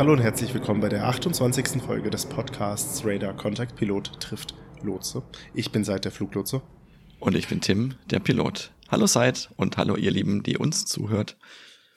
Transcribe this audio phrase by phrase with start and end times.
[0.00, 1.82] Hallo und herzlich willkommen bei der 28.
[1.82, 5.22] Folge des Podcasts Radar Contact Pilot trifft Lotse.
[5.52, 6.62] Ich bin Seid der Fluglotse.
[7.18, 8.72] Und ich bin Tim, der Pilot.
[8.88, 11.36] Hallo Seid und hallo ihr Lieben, die uns zuhört.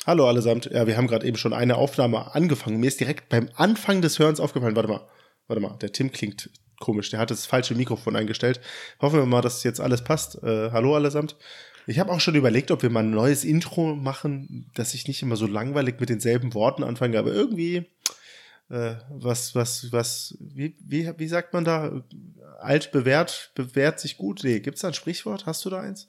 [0.05, 0.65] Hallo allesamt.
[0.65, 2.81] Ja, wir haben gerade eben schon eine Aufnahme angefangen.
[2.81, 5.07] Mir ist direkt beim Anfang des Hörens aufgefallen, warte mal,
[5.47, 6.49] warte mal, der Tim klingt
[6.81, 7.09] komisch.
[7.09, 8.59] Der hat das falsche Mikrofon eingestellt.
[8.99, 10.43] Hoffen wir mal, dass jetzt alles passt.
[10.43, 11.37] Äh, hallo allesamt.
[11.87, 15.21] Ich habe auch schon überlegt, ob wir mal ein neues Intro machen, dass ich nicht
[15.21, 17.87] immer so langweilig mit denselben Worten anfange, aber irgendwie
[18.69, 22.03] äh, was, was, was, wie, wie, wie sagt man da?
[22.59, 24.41] Alt bewährt, bewährt sich gut.
[24.43, 25.45] Nee, gibt's da ein Sprichwort?
[25.45, 26.07] Hast du da eins?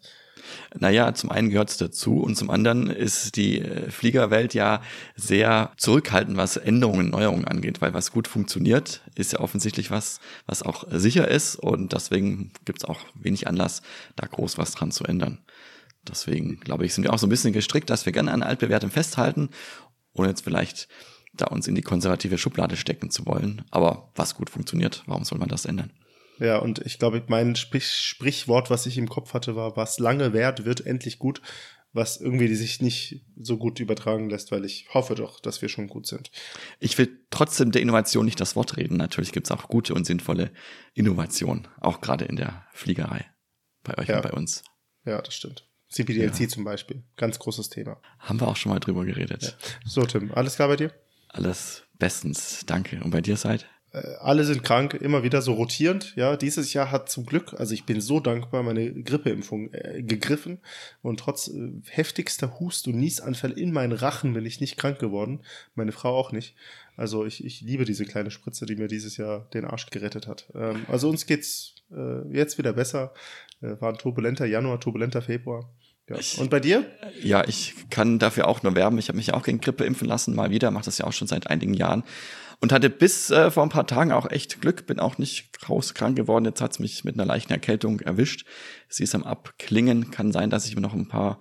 [0.79, 4.83] Naja, zum einen gehört es dazu und zum anderen ist die äh, Fliegerwelt ja
[5.17, 10.63] sehr zurückhaltend, was Änderungen, Neuerungen angeht, weil was gut funktioniert, ist ja offensichtlich was, was
[10.63, 13.83] auch sicher ist und deswegen gibt es auch wenig Anlass,
[14.17, 15.39] da groß was dran zu ändern.
[16.09, 18.91] Deswegen, glaube ich, sind wir auch so ein bisschen gestrickt, dass wir gerne an altbewährtem
[18.91, 19.51] festhalten
[20.13, 20.89] und jetzt vielleicht
[21.33, 23.65] da uns in die konservative Schublade stecken zu wollen.
[23.71, 25.91] Aber was gut funktioniert, warum soll man das ändern?
[26.39, 30.33] Ja, und ich glaube, mein Sprich Sprichwort, was ich im Kopf hatte, war, was lange
[30.33, 31.41] währt, wird endlich gut,
[31.93, 35.87] was irgendwie sich nicht so gut übertragen lässt, weil ich hoffe doch, dass wir schon
[35.87, 36.33] gut sind.
[36.81, 38.97] Ich will trotzdem der Innovation nicht das Wort reden.
[38.97, 40.51] Natürlich gibt es auch gute und sinnvolle
[40.95, 43.27] Innovation, auch gerade in der Fliegerei.
[43.85, 44.17] Bei euch ja.
[44.17, 44.65] und bei uns.
[45.05, 45.69] Ja, das stimmt.
[45.95, 46.49] CPDLC ja.
[46.49, 47.03] zum Beispiel.
[47.17, 48.01] Ganz großes Thema.
[48.19, 49.43] Haben wir auch schon mal drüber geredet.
[49.43, 49.69] Ja.
[49.87, 50.93] So, Tim, alles klar bei dir?
[51.29, 53.01] Alles bestens, danke.
[53.03, 53.67] Und bei dir seid?
[53.93, 56.15] Äh, alle sind krank, immer wieder so rotierend.
[56.17, 60.59] Ja, dieses Jahr hat zum Glück, also ich bin so dankbar, meine Grippeimpfung äh, gegriffen
[61.01, 65.43] und trotz äh, heftigster Hust- und Niesanfälle in meinen Rachen bin ich nicht krank geworden.
[65.77, 66.57] Meine Frau auch nicht.
[66.97, 70.51] Also ich, ich liebe diese kleine Spritze, die mir dieses Jahr den Arsch gerettet hat.
[70.55, 73.15] Ähm, also uns geht's äh, jetzt wieder besser.
[73.61, 75.73] Äh, war ein turbulenter Januar, turbulenter Februar.
[76.09, 76.17] Ja.
[76.39, 76.85] Und bei dir?
[77.23, 78.99] Ja, ich kann dafür auch nur werben.
[78.99, 81.13] Ich habe mich ja auch gegen Grippe impfen lassen, mal wieder, mache das ja auch
[81.13, 82.05] schon seit einigen Jahren.
[82.61, 86.17] Und hatte bis äh, vor ein paar Tagen auch echt Glück, bin auch nicht rauskrank
[86.17, 86.45] geworden.
[86.45, 88.47] Jetzt hat's mich mit einer leichten Erkältung erwischt.
[88.89, 90.11] Sie ist am Abklingen.
[90.11, 91.41] Kann sein, dass ich mir noch ein paar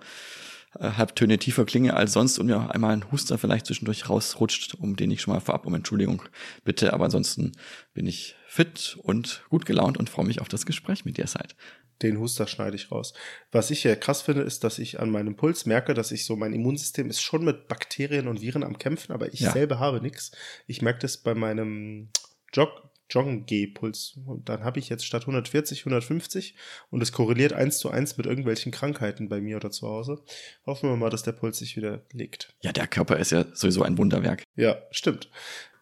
[0.78, 4.96] äh, Halbtöne tiefer klinge als sonst und mir einmal ein Huster vielleicht zwischendurch rausrutscht, um
[4.96, 6.22] den ich schon mal vorab um Entschuldigung
[6.64, 6.92] bitte.
[6.92, 7.52] Aber ansonsten
[7.92, 11.56] bin ich fit und gut gelaunt und freue mich auf das Gespräch mit dir, Seid
[12.02, 13.14] den Huster schneide ich raus.
[13.52, 16.36] Was ich ja krass finde, ist, dass ich an meinem Puls merke, dass ich so,
[16.36, 19.52] mein Immunsystem ist schon mit Bakterien und Viren am Kämpfen, aber ich ja.
[19.52, 20.32] selber habe nichts.
[20.66, 22.10] Ich merke das bei meinem
[22.52, 24.18] Jog, Joggen-G-Puls.
[24.26, 26.54] Und dann habe ich jetzt statt 140 150
[26.90, 30.22] und es korreliert eins zu eins mit irgendwelchen Krankheiten bei mir oder zu Hause.
[30.66, 32.54] Hoffen wir mal, dass der Puls sich wieder legt.
[32.60, 34.42] Ja, der Körper ist ja sowieso ein Wunderwerk.
[34.56, 35.30] Ja, stimmt.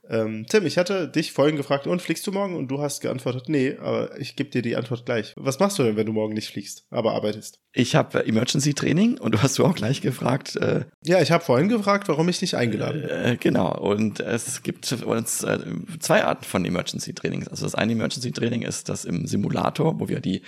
[0.09, 2.57] Ähm, Tim, ich hatte dich vorhin gefragt, und fliegst du morgen?
[2.57, 5.33] Und du hast geantwortet, nee, aber ich gebe dir die Antwort gleich.
[5.37, 7.61] Was machst du denn, wenn du morgen nicht fliegst, aber arbeitest?
[7.73, 10.57] Ich habe Emergency Training und du hast du auch gleich gefragt.
[10.57, 13.11] Äh, ja, ich habe vorhin gefragt, warum ich nicht eingeladen bin.
[13.11, 15.59] Äh, genau, und es gibt uns äh,
[16.01, 17.49] zwei Arten von Emergency Trainings.
[17.49, 20.43] Also das eine Emergency Training ist das im Simulator, wo wir die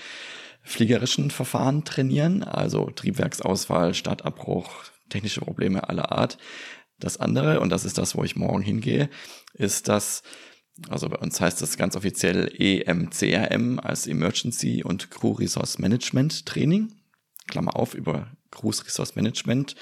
[0.63, 6.39] fliegerischen Verfahren trainieren, also Triebwerksausfall, Startabbruch, technische Probleme aller Art.
[6.99, 9.11] Das andere, und das ist das, wo ich morgen hingehe,
[9.55, 10.23] ist das,
[10.89, 16.93] also bei uns heißt das ganz offiziell EMCRM als Emergency und Crew Resource Management Training.
[17.47, 19.75] Klammer auf, über Cruise Resource Management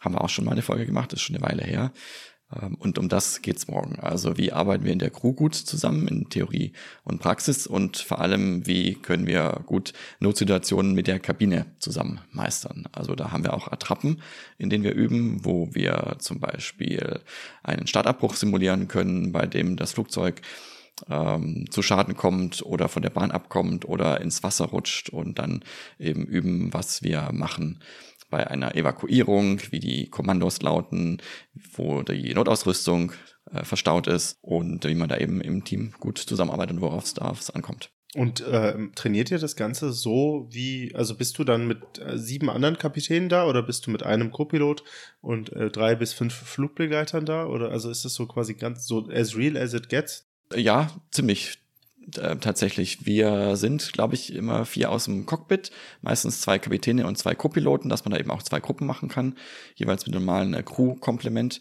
[0.00, 1.92] haben wir auch schon mal eine Folge gemacht, ist schon eine Weile her.
[2.54, 3.98] Ähm, und um das geht's morgen.
[4.00, 6.72] Also wie arbeiten wir in der Crew gut zusammen in Theorie
[7.04, 12.88] und Praxis und vor allem, wie können wir gut Notsituationen mit der Kabine zusammen meistern.
[12.92, 14.22] Also da haben wir auch Attrappen,
[14.58, 17.20] in denen wir üben, wo wir zum Beispiel
[17.62, 20.40] einen Startabbruch simulieren können, bei dem das Flugzeug
[21.10, 25.62] ähm, zu Schaden kommt oder von der Bahn abkommt oder ins Wasser rutscht und dann
[25.98, 27.80] eben üben, was wir machen
[28.30, 31.18] bei einer Evakuierung, wie die Kommandos lauten,
[31.72, 33.12] wo die Notausrüstung
[33.50, 37.50] äh, verstaut ist und wie man da eben im Team gut zusammenarbeitet und worauf es
[37.50, 37.90] ankommt.
[38.14, 42.48] Und äh, trainiert ihr das Ganze so wie, also bist du dann mit äh, sieben
[42.48, 44.84] anderen Kapitänen da oder bist du mit einem Co-Pilot
[45.20, 47.46] und äh, drei bis fünf Flugbegleitern da?
[47.46, 50.26] Oder also ist es so quasi ganz so as real as it gets?
[50.54, 51.58] Ja, ziemlich
[52.16, 53.04] äh, tatsächlich.
[53.04, 55.70] Wir sind, glaube ich, immer vier aus dem Cockpit,
[56.02, 59.36] meistens zwei Kapitäne und zwei Co-Piloten, dass man da eben auch zwei Gruppen machen kann,
[59.74, 61.60] jeweils mit normalen äh, Crew-Komplement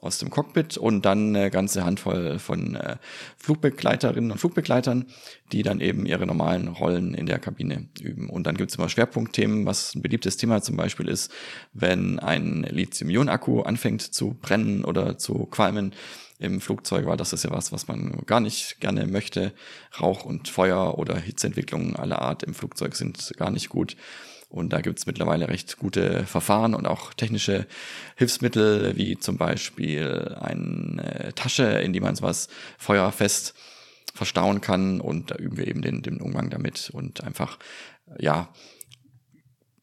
[0.00, 2.96] aus dem Cockpit und dann eine ganze Handvoll von äh,
[3.36, 5.06] Flugbegleiterinnen und Flugbegleitern,
[5.52, 8.28] die dann eben ihre normalen Rollen in der Kabine üben.
[8.28, 11.32] Und dann gibt es immer Schwerpunktthemen, was ein beliebtes Thema zum Beispiel ist,
[11.72, 15.92] wenn ein Lithium-Ionen-Akku anfängt zu brennen oder zu qualmen,
[16.38, 19.52] im Flugzeug, weil das ist ja was, was man gar nicht gerne möchte.
[20.00, 23.96] Rauch und Feuer oder Hitzeentwicklungen aller Art im Flugzeug sind gar nicht gut.
[24.48, 27.66] Und da gibt's mittlerweile recht gute Verfahren und auch technische
[28.16, 32.48] Hilfsmittel, wie zum Beispiel eine Tasche, in die man sowas
[32.78, 33.54] feuerfest
[34.14, 35.00] verstauen kann.
[35.00, 37.58] Und da üben wir eben den, den Umgang damit und einfach,
[38.18, 38.48] ja,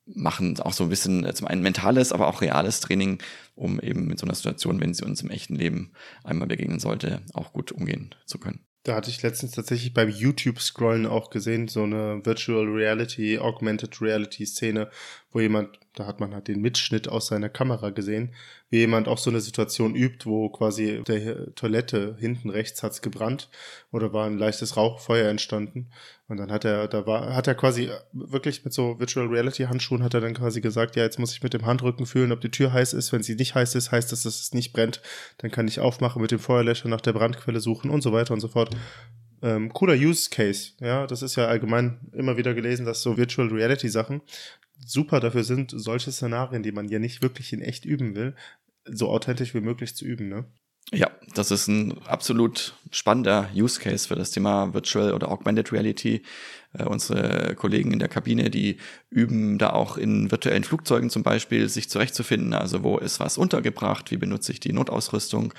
[0.06, 3.20] machen auch so ein bisschen zum einen mentales, aber auch reales Training,
[3.56, 7.22] um eben mit so einer Situation, wenn sie uns im echten Leben einmal begegnen sollte,
[7.34, 8.66] auch gut umgehen zu können.
[8.84, 14.46] Da hatte ich letztens tatsächlich beim YouTube-Scrollen auch gesehen, so eine Virtual Reality, Augmented Reality
[14.46, 14.90] Szene,
[15.32, 18.36] wo jemand, da hat man halt den Mitschnitt aus seiner Kamera gesehen,
[18.74, 23.48] wie jemand auch so eine Situation übt, wo quasi der Toilette hinten rechts hat's gebrannt
[23.92, 25.92] oder war ein leichtes Rauchfeuer entstanden.
[26.28, 30.02] Und dann hat er, da war, hat er quasi wirklich mit so Virtual Reality Handschuhen
[30.02, 32.50] hat er dann quasi gesagt, ja, jetzt muss ich mit dem Handrücken fühlen, ob die
[32.50, 33.14] Tür heiß ist.
[33.14, 35.04] Wenn sie nicht heiß ist, heißt das, dass es nicht brennt.
[35.38, 38.40] Dann kann ich aufmachen, mit dem Feuerlöscher nach der Brandquelle suchen und so weiter und
[38.40, 38.76] so fort.
[39.44, 43.50] Ähm, cooler Use Case, ja, das ist ja allgemein immer wieder gelesen, dass so Virtual
[43.50, 44.24] Reality Sachen
[44.86, 48.36] super dafür sind, solche Szenarien, die man ja nicht wirklich in echt üben will,
[48.86, 50.46] so authentisch wie möglich zu üben, ne?
[50.92, 56.22] Ja, das ist ein absolut spannender Use Case für das Thema Virtual oder Augmented Reality.
[56.74, 58.78] Äh, unsere Kollegen in der Kabine, die
[59.10, 62.54] üben da auch in virtuellen Flugzeugen zum Beispiel, sich zurechtzufinden.
[62.54, 64.12] Also wo ist was untergebracht?
[64.12, 65.54] Wie benutze ich die Notausrüstung?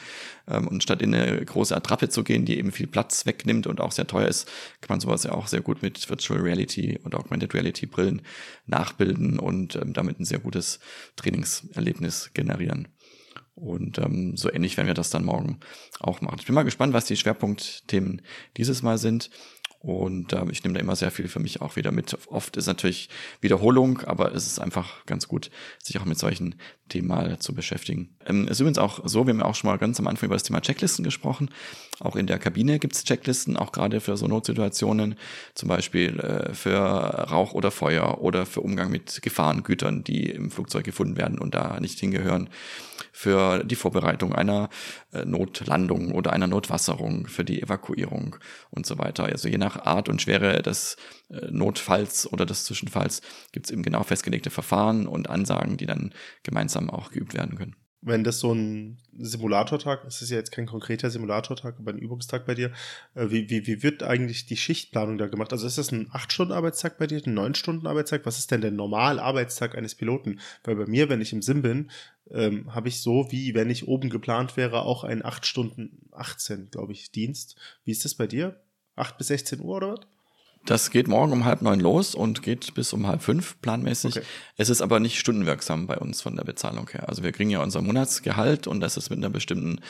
[0.46, 3.80] Ähm, und statt in eine große Attrappe zu gehen, die eben viel Platz wegnimmt und
[3.80, 4.46] auch sehr teuer ist,
[4.82, 8.22] kann man sowas ja auch sehr gut mit Virtual Reality und Augmented Reality Brillen
[8.66, 10.78] nachbilden und ähm, damit ein sehr gutes
[11.16, 12.88] Trainingserlebnis generieren.
[13.54, 15.60] Und ähm, so ähnlich werden wir das dann morgen
[16.00, 16.38] auch machen.
[16.40, 18.22] Ich bin mal gespannt, was die Schwerpunktthemen
[18.56, 19.30] dieses Mal sind.
[19.84, 22.16] Und ähm, ich nehme da immer sehr viel für mich auch wieder mit.
[22.28, 23.10] Oft ist natürlich
[23.42, 26.54] Wiederholung, aber es ist einfach ganz gut, sich auch mit solchen
[26.88, 28.16] Themen mal zu beschäftigen.
[28.24, 30.36] Ähm, ist übrigens auch so, wir haben ja auch schon mal ganz am Anfang über
[30.36, 31.50] das Thema Checklisten gesprochen.
[32.00, 35.16] Auch in der Kabine gibt es Checklisten, auch gerade für so Notsituationen,
[35.54, 40.84] zum Beispiel äh, für Rauch oder Feuer oder für Umgang mit Gefahrengütern, die im Flugzeug
[40.84, 42.48] gefunden werden und da nicht hingehören
[43.12, 44.68] für die Vorbereitung einer
[45.12, 48.36] äh, Notlandung oder einer Notwasserung, für die Evakuierung
[48.70, 49.24] und so weiter.
[49.24, 50.96] Also je nach Art und Schwere des
[51.30, 53.22] äh, Notfalls oder des Zwischenfalls
[53.52, 56.12] gibt es eben genau festgelegte Verfahren und Ansagen, die dann
[56.42, 60.66] gemeinsam auch geübt werden können wenn das so ein Simulatortag, es ist ja jetzt kein
[60.66, 62.70] konkreter Simulatortag, aber ein Übungstag bei dir,
[63.14, 65.52] äh, wie, wie, wie wird eigentlich die Schichtplanung da gemacht?
[65.52, 68.26] Also ist das ein 8-Stunden-Arbeitstag bei dir, ein 9-Stunden-Arbeitstag?
[68.26, 70.40] Was ist denn der Normal-Arbeitstag eines Piloten?
[70.64, 71.90] Weil bei mir, wenn ich im Sim bin,
[72.30, 76.70] ähm, habe ich so, wie wenn ich oben geplant wäre, auch einen 8 Stunden 18,
[76.70, 77.56] glaube ich, Dienst.
[77.84, 78.60] Wie ist das bei dir?
[78.96, 80.00] 8 bis 16 Uhr oder was?
[80.64, 84.16] Das geht morgen um halb neun los und geht bis um halb fünf planmäßig.
[84.16, 84.26] Okay.
[84.56, 87.08] Es ist aber nicht stundenwirksam bei uns von der Bezahlung her.
[87.08, 89.80] Also wir kriegen ja unser Monatsgehalt und das ist mit einer bestimmten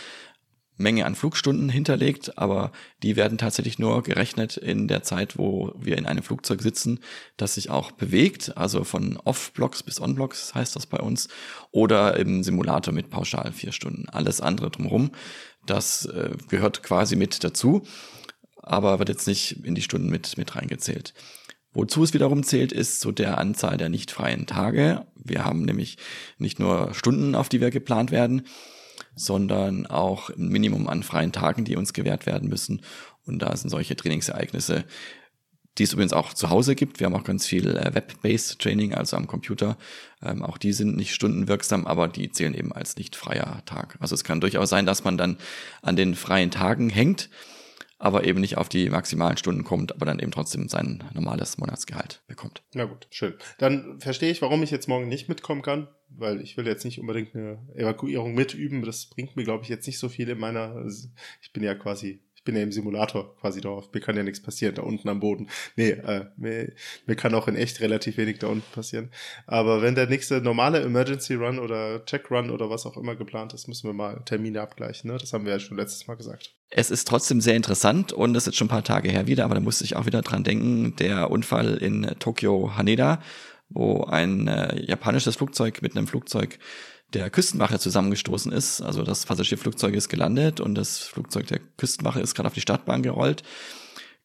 [0.76, 2.72] Menge an Flugstunden hinterlegt, aber
[3.04, 6.98] die werden tatsächlich nur gerechnet in der Zeit, wo wir in einem Flugzeug sitzen,
[7.36, 11.28] das sich auch bewegt, also von Off-Blocks bis On-Blocks heißt das bei uns,
[11.70, 14.08] oder im Simulator mit pauschal vier Stunden.
[14.08, 15.12] Alles andere drumherum,
[15.64, 17.86] das äh, gehört quasi mit dazu
[18.64, 21.14] aber wird jetzt nicht in die Stunden mit, mit reingezählt.
[21.72, 25.06] Wozu es wiederum zählt, ist so der Anzahl der nicht freien Tage.
[25.16, 25.98] Wir haben nämlich
[26.38, 28.42] nicht nur Stunden, auf die wir geplant werden,
[29.16, 32.82] sondern auch ein Minimum an freien Tagen, die uns gewährt werden müssen.
[33.26, 34.84] Und da sind solche Trainingsereignisse,
[35.76, 37.00] die es übrigens auch zu Hause gibt.
[37.00, 39.76] Wir haben auch ganz viel äh, Web-based Training, also am Computer.
[40.22, 43.96] Ähm, auch die sind nicht stundenwirksam, aber die zählen eben als nicht freier Tag.
[43.98, 45.38] Also es kann durchaus sein, dass man dann
[45.82, 47.28] an den freien Tagen hängt
[48.04, 52.22] aber eben nicht auf die maximalen Stunden kommt, aber dann eben trotzdem sein normales Monatsgehalt
[52.26, 52.62] bekommt.
[52.74, 53.32] Na gut, schön.
[53.56, 57.00] Dann verstehe ich, warum ich jetzt morgen nicht mitkommen kann, weil ich will jetzt nicht
[57.00, 58.82] unbedingt eine Evakuierung mitüben.
[58.82, 60.84] Das bringt mir, glaube ich, jetzt nicht so viel in meiner.
[61.40, 63.88] Ich bin ja quasi bin ja im Simulator quasi drauf.
[63.92, 65.48] Mir kann ja nichts passieren da unten am Boden.
[65.76, 66.72] Nee, äh, mir,
[67.06, 69.10] mir kann auch in echt relativ wenig da unten passieren.
[69.46, 73.54] Aber wenn der nächste normale Emergency Run oder Check Run oder was auch immer geplant
[73.54, 75.10] ist, müssen wir mal Termine abgleichen.
[75.10, 75.18] Ne?
[75.18, 76.54] Das haben wir ja schon letztes Mal gesagt.
[76.70, 79.54] Es ist trotzdem sehr interessant und das ist schon ein paar Tage her wieder, aber
[79.54, 83.22] da musste ich auch wieder dran denken, der Unfall in Tokio Haneda,
[83.68, 86.58] wo ein äh, japanisches Flugzeug mit einem Flugzeug
[87.14, 88.80] der Küstenwache zusammengestoßen ist.
[88.80, 93.02] Also das Passagierflugzeug ist gelandet und das Flugzeug der Küstenwache ist gerade auf die Startbahn
[93.02, 93.42] gerollt.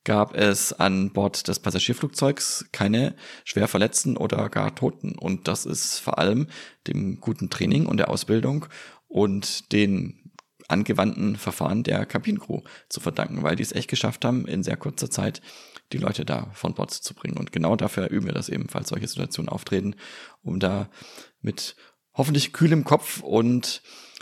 [0.04, 5.18] Gab es an Bord des Passagierflugzeugs keine schwer Verletzten oder gar Toten.
[5.18, 6.48] Und das ist vor allem
[6.88, 8.66] dem guten Training und der Ausbildung
[9.08, 10.32] und den
[10.68, 15.10] angewandten Verfahren der Kabinencrew zu verdanken, weil die es echt geschafft haben, in sehr kurzer
[15.10, 15.42] Zeit
[15.92, 17.38] die Leute da von Bord zu bringen.
[17.38, 19.96] Und genau dafür üben wir das eben, falls solche Situationen auftreten,
[20.44, 20.90] um da
[21.42, 21.76] mit
[22.14, 23.82] hoffentlich kühl im Kopf und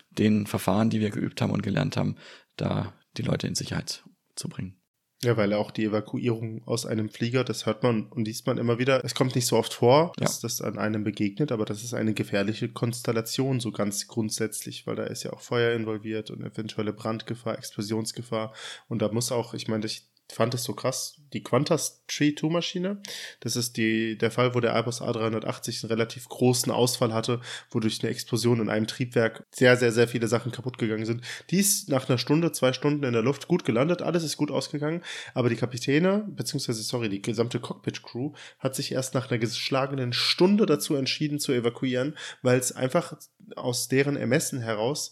[0.09, 2.15] den Verfahren, die wir geübt haben und gelernt haben,
[2.55, 4.03] da die Leute in Sicherheit
[4.35, 4.77] zu bringen.
[5.23, 8.77] Ja, weil auch die Evakuierung aus einem Flieger, das hört man und liest man immer
[8.77, 9.03] wieder.
[9.03, 10.39] Es kommt nicht so oft vor, dass ja.
[10.43, 15.05] das an einem begegnet, aber das ist eine gefährliche Konstellation, so ganz grundsätzlich, weil da
[15.05, 18.53] ist ja auch Feuer involviert und eventuelle Brandgefahr, Explosionsgefahr.
[18.87, 22.49] Und da muss auch, ich meine, ich fand es so krass, die Qantas Tree 2
[22.49, 23.01] Maschine,
[23.39, 27.41] das ist die, der Fall, wo der Airbus A380 einen relativ großen Ausfall hatte,
[27.71, 31.21] wo durch eine Explosion in einem Triebwerk sehr, sehr, sehr viele Sachen kaputt gegangen sind.
[31.49, 34.51] Die ist nach einer Stunde, zwei Stunden in der Luft gut gelandet, alles ist gut
[34.51, 35.03] ausgegangen,
[35.33, 40.65] aber die Kapitäne, beziehungsweise, sorry, die gesamte Cockpit-Crew hat sich erst nach einer geschlagenen Stunde
[40.65, 43.17] dazu entschieden zu evakuieren, weil es einfach
[43.55, 45.11] aus deren Ermessen heraus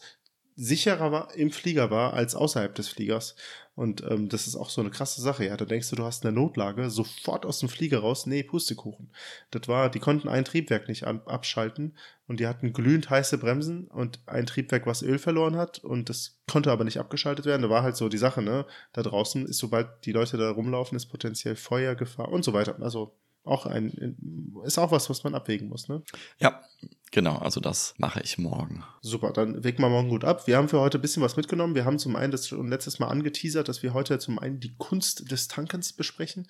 [0.55, 3.35] sicherer war, im Flieger war als außerhalb des Fliegers.
[3.75, 5.45] Und ähm, das ist auch so eine krasse Sache.
[5.45, 8.25] Ja, da denkst du, du hast eine Notlage, sofort aus dem Flieger raus.
[8.25, 9.11] Nee, Pustekuchen.
[9.51, 11.97] Das war, die konnten ein Triebwerk nicht ab abschalten
[12.27, 16.39] und die hatten glühend heiße Bremsen und ein Triebwerk, was Öl verloren hat und das
[16.49, 17.63] konnte aber nicht abgeschaltet werden.
[17.63, 18.65] Da war halt so die Sache, ne?
[18.93, 22.77] Da draußen ist, sobald die Leute da rumlaufen, ist potenziell Feuergefahr und so weiter.
[22.81, 24.15] Also auch ein,
[24.63, 26.01] ist auch was, was man abwägen muss, ne?
[26.39, 26.63] Ja,
[27.11, 27.37] genau.
[27.37, 28.83] Also das mache ich morgen.
[29.01, 30.47] Super, dann wägen wir morgen gut ab.
[30.47, 31.75] Wir haben für heute ein bisschen was mitgenommen.
[31.75, 34.75] Wir haben zum einen das schon letztes Mal angeteasert, dass wir heute zum einen die
[34.77, 36.47] Kunst des Tankens besprechen.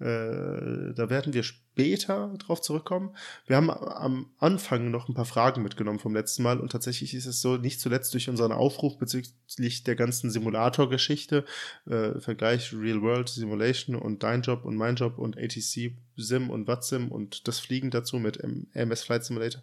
[0.00, 1.42] Äh, da werden wir
[1.78, 3.14] später drauf zurückkommen.
[3.46, 7.26] Wir haben am Anfang noch ein paar Fragen mitgenommen vom letzten Mal und tatsächlich ist
[7.26, 11.44] es so, nicht zuletzt durch unseren Aufruf bezüglich der ganzen Simulator-Geschichte,
[11.86, 16.66] äh, Vergleich Real World Simulation und Dein Job und Mein Job und ATC Sim und
[16.66, 19.62] Watsim und das Fliegen dazu mit MS Flight Simulator.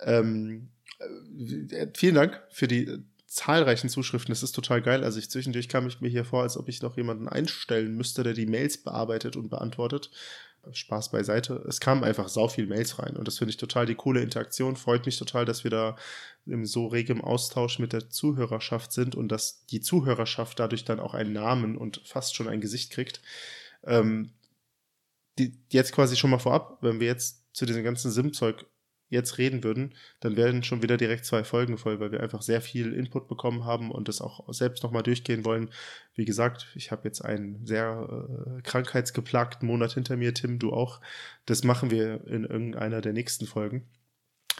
[0.00, 4.32] Ähm, äh, vielen Dank für die zahlreichen Zuschriften.
[4.32, 5.04] Das ist total geil.
[5.04, 8.22] Also ich zwischendurch kam ich mir hier vor, als ob ich noch jemanden einstellen müsste,
[8.22, 10.10] der die Mails bearbeitet und beantwortet.
[10.72, 11.64] Spaß beiseite.
[11.68, 14.76] Es kamen einfach sau viel Mails rein und das finde ich total die coole Interaktion.
[14.76, 15.96] Freut mich total, dass wir da
[16.46, 21.14] im so regem Austausch mit der Zuhörerschaft sind und dass die Zuhörerschaft dadurch dann auch
[21.14, 23.22] einen Namen und fast schon ein Gesicht kriegt.
[23.84, 24.32] Ähm,
[25.38, 28.66] die, jetzt quasi schon mal vorab, wenn wir jetzt zu diesem ganzen SIM-Zeug
[29.08, 32.60] jetzt reden würden, dann werden schon wieder direkt zwei Folgen voll, weil wir einfach sehr
[32.60, 35.70] viel Input bekommen haben und das auch selbst nochmal durchgehen wollen.
[36.14, 38.08] Wie gesagt, ich habe jetzt einen sehr
[38.58, 41.00] äh, krankheitsgeplagten Monat hinter mir, Tim, du auch.
[41.46, 43.86] Das machen wir in irgendeiner der nächsten Folgen.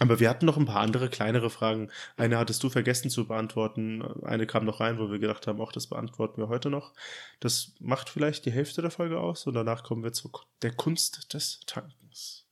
[0.00, 1.90] Aber wir hatten noch ein paar andere kleinere Fragen.
[2.16, 4.02] Eine hattest du vergessen zu beantworten.
[4.22, 6.92] Eine kam noch rein, wo wir gedacht haben, auch das beantworten wir heute noch.
[7.40, 10.30] Das macht vielleicht die Hälfte der Folge aus und danach kommen wir zu
[10.62, 12.47] der Kunst des Tankens.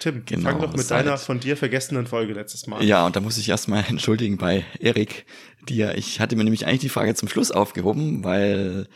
[0.00, 2.84] Tim, genau, fang doch mit deiner von dir vergessenen Folge letztes Mal.
[2.84, 5.26] Ja, und da muss ich erstmal entschuldigen bei Erik,
[5.68, 5.96] dir.
[5.96, 8.88] Ich hatte mir nämlich eigentlich die Frage zum Schluss aufgehoben, weil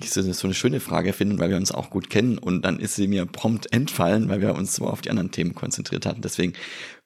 [0.00, 2.96] ich so eine schöne Frage finde, weil wir uns auch gut kennen und dann ist
[2.96, 6.22] sie mir prompt entfallen, weil wir uns so auf die anderen Themen konzentriert hatten.
[6.22, 6.54] Deswegen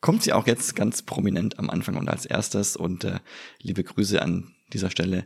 [0.00, 3.18] kommt sie auch jetzt ganz prominent am Anfang und als erstes und äh,
[3.60, 5.24] liebe Grüße an dieser Stelle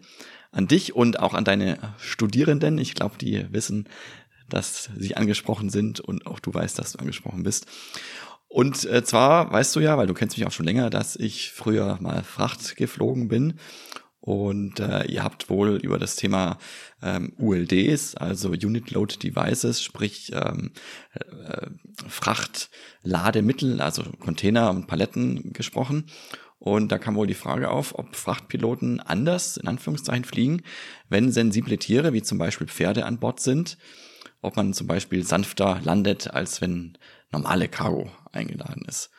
[0.51, 2.79] an dich und auch an deine Studierenden.
[2.79, 3.89] Ich glaube, die wissen,
[4.53, 7.67] dass sie angesprochen sind und auch du weißt, dass du angesprochen bist.
[8.49, 11.53] Und äh, zwar weißt du ja, weil du kennst mich auch schon länger, dass ich
[11.53, 13.55] früher mal Fracht geflogen bin.
[14.21, 16.59] Und äh, ihr habt wohl über das Thema
[17.03, 20.71] ähm, ULDs, also Unit Load Devices, sprich ähm,
[21.13, 21.67] äh,
[22.07, 26.05] Frachtlademittel, also Container und Paletten gesprochen.
[26.61, 30.63] Und da kam wohl die Frage auf, ob Frachtpiloten anders in Anführungszeichen fliegen,
[31.09, 33.79] wenn sensible Tiere wie zum Beispiel Pferde an Bord sind
[34.43, 36.99] ob man zum Beispiel sanfter landet, als wenn
[37.31, 39.11] normale Cargo eingeladen ist.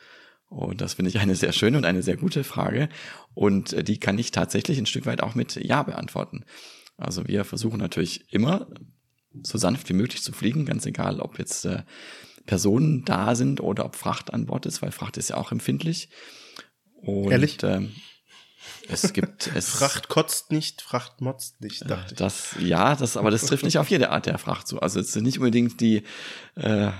[0.48, 2.88] Und das finde ich eine sehr schöne und eine sehr gute Frage.
[3.32, 6.44] Und äh, die kann ich tatsächlich ein Stück weit auch mit Ja beantworten.
[6.96, 8.68] Also wir versuchen natürlich immer
[9.42, 11.82] so sanft wie möglich zu fliegen, ganz egal, ob jetzt äh,
[12.46, 16.08] Personen da sind oder ob Fracht an Bord ist, weil Fracht ist ja auch empfindlich.
[16.94, 17.58] Und, Ehrlich?
[17.64, 17.92] Ähm,
[18.88, 19.68] es gibt es.
[19.68, 22.18] Fracht kotzt nicht, Fracht motzt nicht, dachte ich.
[22.18, 24.80] Das, ja, das, aber das trifft nicht auf jede Art der Fracht zu.
[24.80, 26.02] Also es ist nicht unbedingt die
[26.54, 26.90] äh,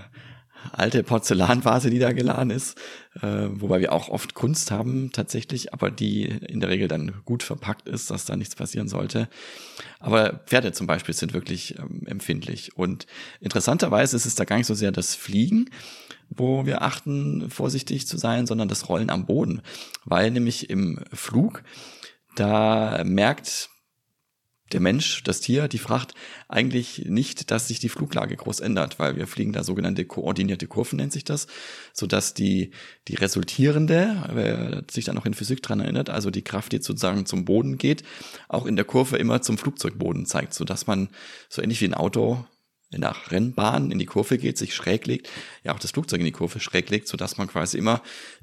[0.72, 2.78] alte Porzellanvase, die da geladen ist,
[3.20, 7.42] äh, wobei wir auch oft Kunst haben tatsächlich, aber die in der Regel dann gut
[7.42, 9.28] verpackt ist, dass da nichts passieren sollte.
[10.00, 12.76] Aber Pferde zum Beispiel sind wirklich ähm, empfindlich.
[12.76, 13.06] Und
[13.40, 15.70] interessanterweise ist es da gar nicht so sehr das Fliegen,
[16.30, 19.62] wo wir achten, vorsichtig zu sein, sondern das Rollen am Boden.
[20.04, 21.62] Weil nämlich im Flug,
[22.36, 23.70] da merkt
[24.72, 26.14] der Mensch, das Tier, die Fracht
[26.48, 30.96] eigentlich nicht, dass sich die Fluglage groß ändert, weil wir fliegen da sogenannte koordinierte Kurven,
[30.96, 31.46] nennt sich das,
[31.92, 32.70] so dass die,
[33.08, 37.26] die resultierende, wer sich da noch in Physik dran erinnert, also die Kraft, die sozusagen
[37.26, 38.02] zum Boden geht,
[38.48, 41.08] auch in der Kurve immer zum Flugzeugboden zeigt, so dass man
[41.48, 42.44] so ähnlich wie ein Auto
[42.98, 45.28] nach Rennbahn in die Kurve geht, sich schräg legt,
[45.62, 48.02] ja auch das Flugzeug in die Kurve schräg legt, sodass man quasi immer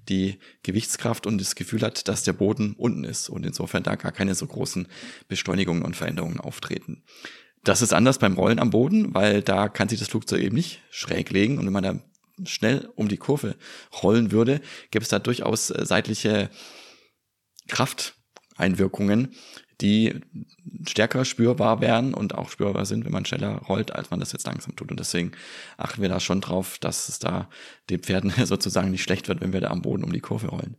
[0.09, 4.11] die Gewichtskraft und das Gefühl hat, dass der Boden unten ist und insofern da gar
[4.11, 4.87] keine so großen
[5.27, 7.03] Beschleunigungen und Veränderungen auftreten.
[7.63, 10.81] Das ist anders beim Rollen am Boden, weil da kann sich das Flugzeug eben nicht
[10.89, 11.99] schräg legen und wenn man da
[12.45, 13.55] schnell um die Kurve
[14.01, 16.49] rollen würde, gäbe es da durchaus äh, seitliche
[17.67, 19.35] Krafteinwirkungen,
[19.81, 20.21] die
[20.87, 24.45] stärker spürbar wären und auch spürbar sind, wenn man schneller rollt, als man das jetzt
[24.45, 24.91] langsam tut.
[24.91, 25.31] Und deswegen
[25.77, 27.49] achten wir da schon drauf, dass es da
[27.89, 30.77] den Pferden sozusagen nicht schlecht wird, wenn wir da am Boden um die Kurve rollen.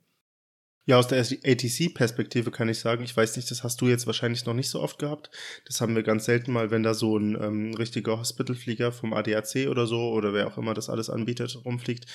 [0.85, 4.47] Ja, aus der ATC-Perspektive kann ich sagen, ich weiß nicht, das hast du jetzt wahrscheinlich
[4.47, 5.31] noch nicht so oft gehabt.
[5.65, 9.69] Das haben wir ganz selten mal, wenn da so ein ähm, richtiger Hospitalflieger vom ADAC
[9.69, 12.07] oder so oder wer auch immer das alles anbietet, rumfliegt,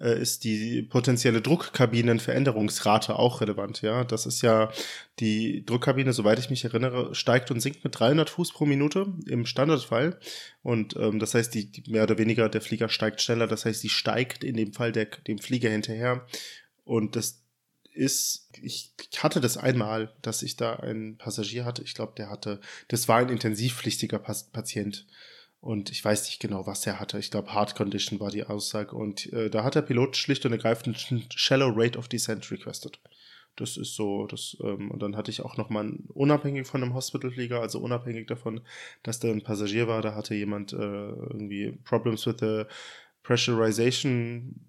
[0.00, 3.82] äh, ist die potenzielle Druckkabinenveränderungsrate auch relevant.
[3.82, 4.72] Ja, das ist ja
[5.20, 9.44] die Druckkabine, soweit ich mich erinnere, steigt und sinkt mit 300 Fuß pro Minute im
[9.44, 10.18] Standardfall.
[10.62, 13.46] Und ähm, das heißt, die, die mehr oder weniger der Flieger steigt schneller.
[13.48, 16.26] Das heißt, die steigt in dem Fall der, dem Flieger hinterher.
[16.84, 17.43] Und das
[17.94, 21.82] ist, ich, ich hatte das einmal, dass ich da einen Passagier hatte.
[21.82, 25.06] Ich glaube, der hatte, das war ein intensivpflichtiger Patient.
[25.60, 27.18] Und ich weiß nicht genau, was er hatte.
[27.18, 28.94] Ich glaube, Heart Condition war die Aussage.
[28.94, 33.00] Und äh, da hat der Pilot schlicht und ergreifend einen Shallow Rate of Descent requested.
[33.56, 37.60] Das ist so, das, ähm, und dann hatte ich auch nochmal unabhängig von einem Hospitalflieger,
[37.60, 38.60] also unabhängig davon,
[39.04, 42.64] dass da ein Passagier war, da hatte jemand äh, irgendwie Problems with the
[43.22, 44.66] Pressurization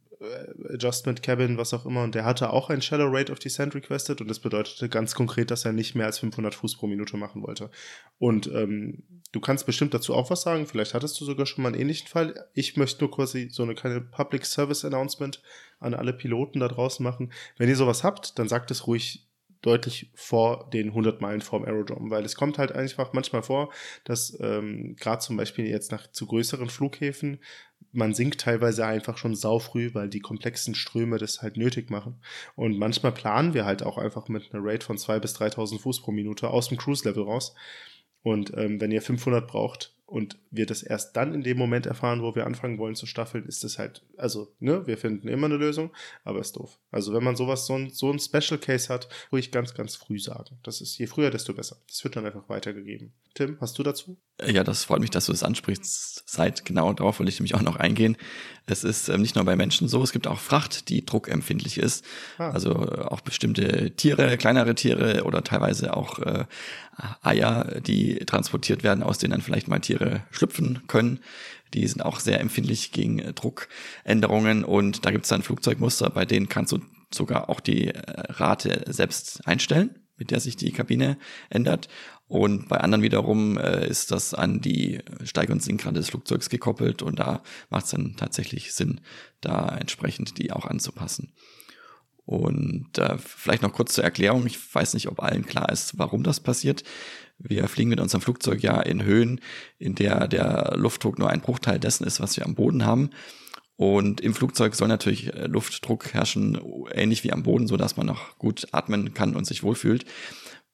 [0.73, 4.21] Adjustment Cabin, was auch immer, und der hatte auch ein Shallow Rate of Descent requested
[4.21, 7.43] und das bedeutete ganz konkret, dass er nicht mehr als 500 Fuß pro Minute machen
[7.43, 7.69] wollte.
[8.17, 11.69] Und ähm, du kannst bestimmt dazu auch was sagen, vielleicht hattest du sogar schon mal
[11.69, 12.47] einen ähnlichen Fall.
[12.53, 15.41] Ich möchte nur quasi so eine kleine Public Service Announcement
[15.79, 17.31] an alle Piloten da draußen machen.
[17.57, 19.27] Wenn ihr sowas habt, dann sagt es ruhig
[19.65, 24.37] deutlich vor den 100 Meilen vorm Aerodrome, weil es kommt halt einfach manchmal vor, dass
[24.39, 27.39] ähm, gerade zum Beispiel jetzt nach zu größeren Flughäfen
[27.95, 32.19] man sinkt teilweise einfach schon saufrüh, weil die komplexen Ströme das halt nötig machen.
[32.55, 36.01] Und manchmal planen wir halt auch einfach mit einer Rate von 2.000 bis 3.000 Fuß
[36.01, 37.55] pro Minute aus dem Cruise-Level raus.
[38.21, 42.21] Und ähm, wenn ihr 500 braucht, und wir das erst dann in dem Moment erfahren,
[42.21, 45.57] wo wir anfangen wollen zu staffeln, ist das halt, also, ne, wir finden immer eine
[45.57, 45.91] Lösung,
[46.23, 46.77] aber ist doof.
[46.91, 50.19] Also, wenn man sowas, so ein, so ein Special Case hat, ruhig ganz, ganz früh
[50.19, 50.59] sagen.
[50.63, 51.77] Das ist je früher, desto besser.
[51.87, 53.13] Das wird dann einfach weitergegeben.
[53.33, 54.17] Tim, hast du dazu?
[54.45, 56.23] Ja, das freut mich, dass du das ansprichst.
[56.25, 58.17] Seit genau darauf will ich nämlich auch noch eingehen.
[58.65, 62.03] Es ist ähm, nicht nur bei Menschen so, es gibt auch Fracht, die druckempfindlich ist.
[62.37, 62.49] Ah.
[62.49, 66.45] Also äh, auch bestimmte Tiere, kleinere Tiere oder teilweise auch äh,
[67.21, 69.94] Eier, die transportiert werden, aus denen dann vielleicht mal Tiere
[70.31, 71.19] schlüpfen können.
[71.73, 76.47] Die sind auch sehr empfindlich gegen Druckänderungen und da gibt es dann Flugzeugmuster, bei denen
[76.47, 76.79] kannst du
[77.13, 78.01] sogar auch die äh,
[78.33, 81.17] Rate selbst einstellen, mit der sich die Kabine
[81.49, 81.87] ändert.
[82.27, 87.01] Und bei anderen wiederum äh, ist das an die Steig- und Sinkrate des Flugzeugs gekoppelt
[87.01, 89.01] und da macht es dann tatsächlich Sinn,
[89.41, 91.33] da entsprechend die auch anzupassen.
[92.25, 94.47] Und äh, vielleicht noch kurz zur Erklärung.
[94.47, 96.83] Ich weiß nicht, ob allen klar ist, warum das passiert.
[97.37, 99.41] Wir fliegen mit unserem Flugzeug ja in Höhen,
[99.77, 103.09] in der der Luftdruck nur ein Bruchteil dessen ist, was wir am Boden haben.
[103.77, 106.59] Und im Flugzeug soll natürlich äh, Luftdruck herrschen,
[106.93, 110.05] ähnlich wie am Boden, so dass man noch gut atmen kann und sich wohlfühlt.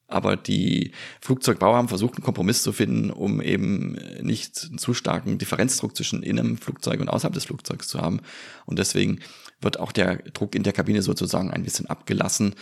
[0.07, 5.37] Aber die Flugzeugbauer haben versucht, einen Kompromiss zu finden, um eben nicht einen zu starken
[5.37, 8.19] Differenzdruck zwischen innen Flugzeug und außerhalb des Flugzeugs zu haben.
[8.65, 9.21] Und deswegen
[9.61, 12.55] wird auch der Druck in der Kabine sozusagen ein bisschen abgelassen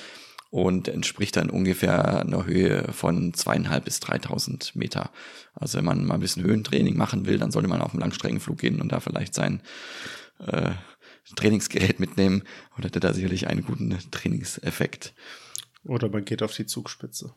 [0.50, 5.12] und entspricht dann ungefähr einer Höhe von zweieinhalb bis 3000 Meter.
[5.54, 8.58] Also wenn man mal ein bisschen Höhentraining machen will, dann sollte man auf einen Langstreckenflug
[8.58, 9.62] gehen und da vielleicht sein
[10.40, 10.72] äh,
[11.36, 12.44] Trainingsgerät mitnehmen
[12.76, 15.14] und hätte da sicherlich einen guten Trainingseffekt.
[15.84, 17.34] Oder man geht auf die Zugspitze.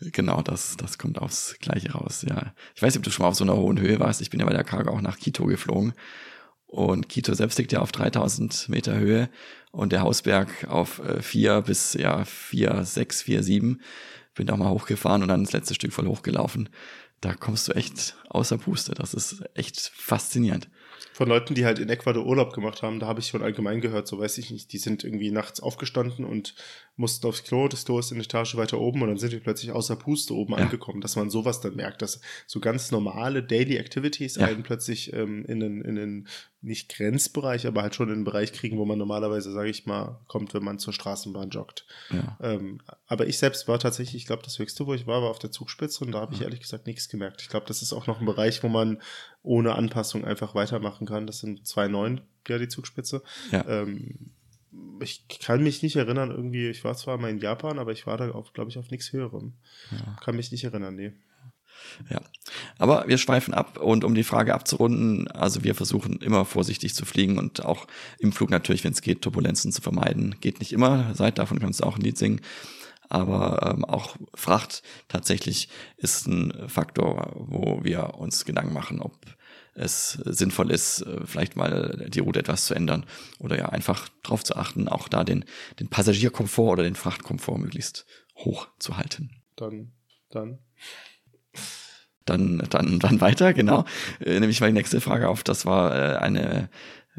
[0.00, 2.52] Genau, das, das kommt aufs Gleiche raus, ja.
[2.74, 4.20] Ich weiß nicht, ob du schon mal auf so einer hohen Höhe warst.
[4.20, 5.94] Ich bin ja bei der Cargo auch nach Quito geflogen.
[6.76, 9.30] Und Quito selbst liegt ja auf 3000 Meter Höhe
[9.72, 13.80] und der Hausberg auf äh, vier bis ja vier, sechs, vier, sieben.
[14.34, 16.68] Bin da mal hochgefahren und dann das letzte Stück voll hochgelaufen.
[17.22, 18.92] Da kommst du echt außer Puste.
[18.92, 20.68] Das ist echt faszinierend
[21.12, 24.06] von Leuten, die halt in Ecuador Urlaub gemacht haben, da habe ich schon allgemein gehört,
[24.06, 26.54] so weiß ich nicht, die sind irgendwie nachts aufgestanden und
[26.96, 29.38] mussten aufs Klo, das Klo ist in der Etage weiter oben und dann sind die
[29.38, 30.60] plötzlich außer Puste oben ja.
[30.60, 34.46] angekommen, dass man sowas dann merkt, dass so ganz normale Daily Activities ja.
[34.46, 36.28] einen plötzlich ähm, in den, in den
[36.62, 40.20] nicht Grenzbereich, aber halt schon in den Bereich kriegen, wo man normalerweise, sage ich mal,
[40.26, 41.86] kommt, wenn man zur Straßenbahn joggt.
[42.10, 42.36] Ja.
[42.42, 45.38] Ähm, aber ich selbst war tatsächlich, ich glaube, das höchste, wo ich war, war auf
[45.38, 47.40] der Zugspitze und da habe ich ehrlich gesagt nichts gemerkt.
[47.42, 49.00] Ich glaube, das ist auch noch ein Bereich, wo man
[49.46, 51.26] ohne Anpassung einfach weitermachen kann.
[51.26, 53.22] Das sind 2,9, ja, die Zugspitze.
[53.52, 53.64] Ja.
[53.66, 54.32] Ähm,
[55.00, 58.16] ich kann mich nicht erinnern, irgendwie, ich war zwar mal in Japan, aber ich war
[58.16, 59.54] da, glaube ich, auf nichts Höherem.
[59.90, 60.16] Ja.
[60.22, 61.12] Kann mich nicht erinnern, nee.
[62.08, 62.20] Ja,
[62.78, 67.04] aber wir schweifen ab und um die Frage abzurunden, also wir versuchen immer vorsichtig zu
[67.04, 67.86] fliegen und auch
[68.18, 70.36] im Flug natürlich, wenn es geht, Turbulenzen zu vermeiden.
[70.40, 72.40] Geht nicht immer, seit davon kannst du auch ein Lied singen.
[73.08, 79.14] Aber ähm, auch Fracht tatsächlich ist ein Faktor, wo wir uns Gedanken machen, ob
[79.74, 83.06] es sinnvoll ist, äh, vielleicht mal die Route etwas zu ändern
[83.38, 85.44] oder ja einfach darauf zu achten, auch da den,
[85.78, 89.30] den Passagierkomfort oder den Frachtkomfort möglichst hoch zu halten.
[89.56, 89.92] Dann,
[90.30, 90.58] dann.
[92.24, 93.84] Dann, dann, dann weiter, genau.
[94.18, 95.44] Äh, nämlich mal die nächste Frage auf.
[95.44, 96.68] Das war äh, eine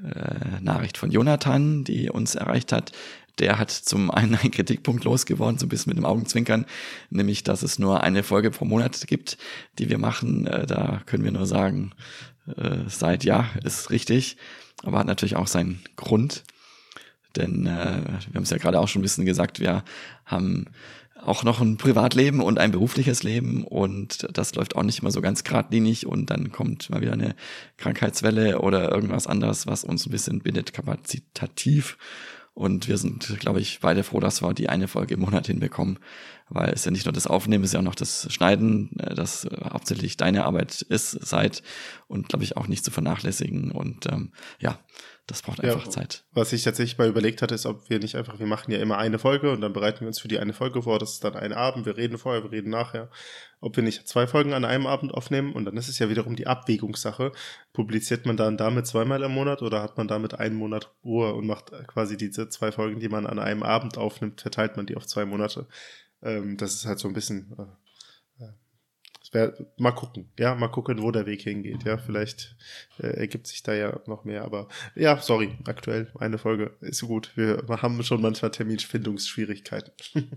[0.04, 2.92] äh, Nachricht von Jonathan, die uns erreicht hat.
[3.40, 6.66] Der hat zum einen einen Kritikpunkt losgeworden, so ein bisschen mit dem Augenzwinkern,
[7.10, 9.38] nämlich, dass es nur eine Folge pro Monat gibt,
[9.80, 10.48] die wir machen.
[10.48, 11.92] Äh, da können wir nur sagen,
[12.56, 14.38] äh, seid ja, ist richtig,
[14.84, 16.44] aber hat natürlich auch seinen Grund.
[17.36, 19.84] Denn äh, wir haben es ja gerade auch schon ein bisschen gesagt, wir
[20.26, 20.66] haben
[21.28, 25.22] auch noch ein Privatleben und ein berufliches Leben und das läuft auch nicht immer so
[25.22, 27.36] ganz geradlinig und dann kommt mal wieder eine
[27.78, 31.98] Krankheitswelle oder irgendwas anderes, was uns ein bisschen bindet kapazitativ.
[32.54, 36.00] Und wir sind, glaube ich, beide froh, dass wir die eine Folge im Monat hinbekommen,
[36.50, 39.13] weil es ja nicht nur das Aufnehmen, es ist ja auch noch das Schneiden, äh,
[39.13, 41.62] das hauptsächlich deine Arbeit ist, seid
[42.08, 43.70] und, glaube ich, auch nicht zu vernachlässigen.
[43.70, 44.80] Und ähm, ja,
[45.28, 46.24] das braucht einfach ja, Zeit.
[46.32, 48.98] Was ich tatsächlich mal überlegt hatte, ist, ob wir nicht einfach, wir machen ja immer
[48.98, 51.00] eine Folge und dann bereiten wir uns für die eine Folge vor.
[51.00, 53.10] Das ist dann ein Abend, wir reden vorher, wir reden nachher.
[53.60, 56.38] Ob wir nicht zwei Folgen an einem Abend aufnehmen und dann ist es ja wiederum
[56.38, 57.34] die Abwägungssache.
[57.74, 61.46] Publiziert man dann damit zweimal im Monat oder hat man damit einen Monat Ruhe und
[61.46, 65.08] macht quasi diese zwei Folgen, die man an einem Abend aufnimmt, verteilt man die auf
[65.08, 65.68] zwei Monate.
[66.22, 67.63] Ähm, das ist halt so ein bisschen äh,
[69.32, 72.56] wär, mal gucken, ja, mal gucken, wo der Weg hingeht, ja, vielleicht
[73.00, 77.32] äh, ergibt sich da ja noch mehr, aber ja, sorry, aktuell eine Folge ist gut.
[77.36, 79.92] Wir haben schon manchmal Terminfindungsschwierigkeiten.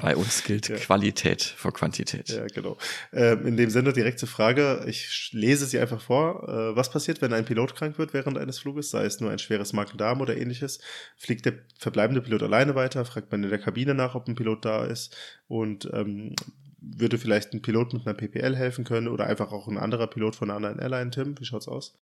[0.00, 0.76] Bei uns gilt ja.
[0.76, 2.28] Qualität vor Quantität.
[2.28, 2.78] Ja, genau.
[3.12, 4.84] Ähm, in dem Sinne direkte Frage.
[4.86, 6.48] Ich lese sie einfach vor.
[6.48, 9.40] Äh, was passiert, wenn ein Pilot krank wird während eines Fluges, sei es nur ein
[9.40, 10.78] schweres Magen-Darm oder ähnliches?
[11.16, 13.04] Fliegt der verbleibende Pilot alleine weiter?
[13.04, 15.16] Fragt man in der Kabine nach, ob ein Pilot da ist?
[15.48, 16.36] Und ähm,
[16.80, 20.36] würde vielleicht ein Pilot mit einer PPL helfen können oder einfach auch ein anderer Pilot
[20.36, 21.38] von einer anderen Airline, Tim?
[21.38, 21.98] Wie schaut's aus?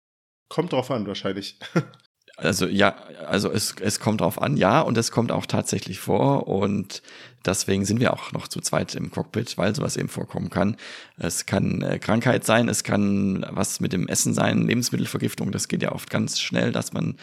[0.49, 1.59] Kommt drauf an, wahrscheinlich.
[2.37, 6.49] Also ja, also es, es kommt drauf an, ja, und es kommt auch tatsächlich vor
[6.49, 7.01] und
[7.45, 10.75] deswegen sind wir auch noch zu zweit im Cockpit, weil sowas eben vorkommen kann.
[11.17, 15.81] Es kann äh, Krankheit sein, es kann was mit dem Essen sein, Lebensmittelvergiftung, das geht
[15.81, 17.15] ja oft ganz schnell, dass man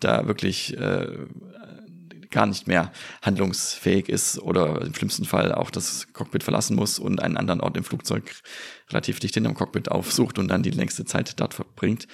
[0.00, 1.10] da wirklich äh,
[2.36, 7.22] gar nicht mehr handlungsfähig ist oder im schlimmsten Fall auch das Cockpit verlassen muss und
[7.22, 8.30] einen anderen Ort im Flugzeug
[8.90, 12.06] relativ dicht hinterm Cockpit aufsucht und dann die längste Zeit dort verbringt.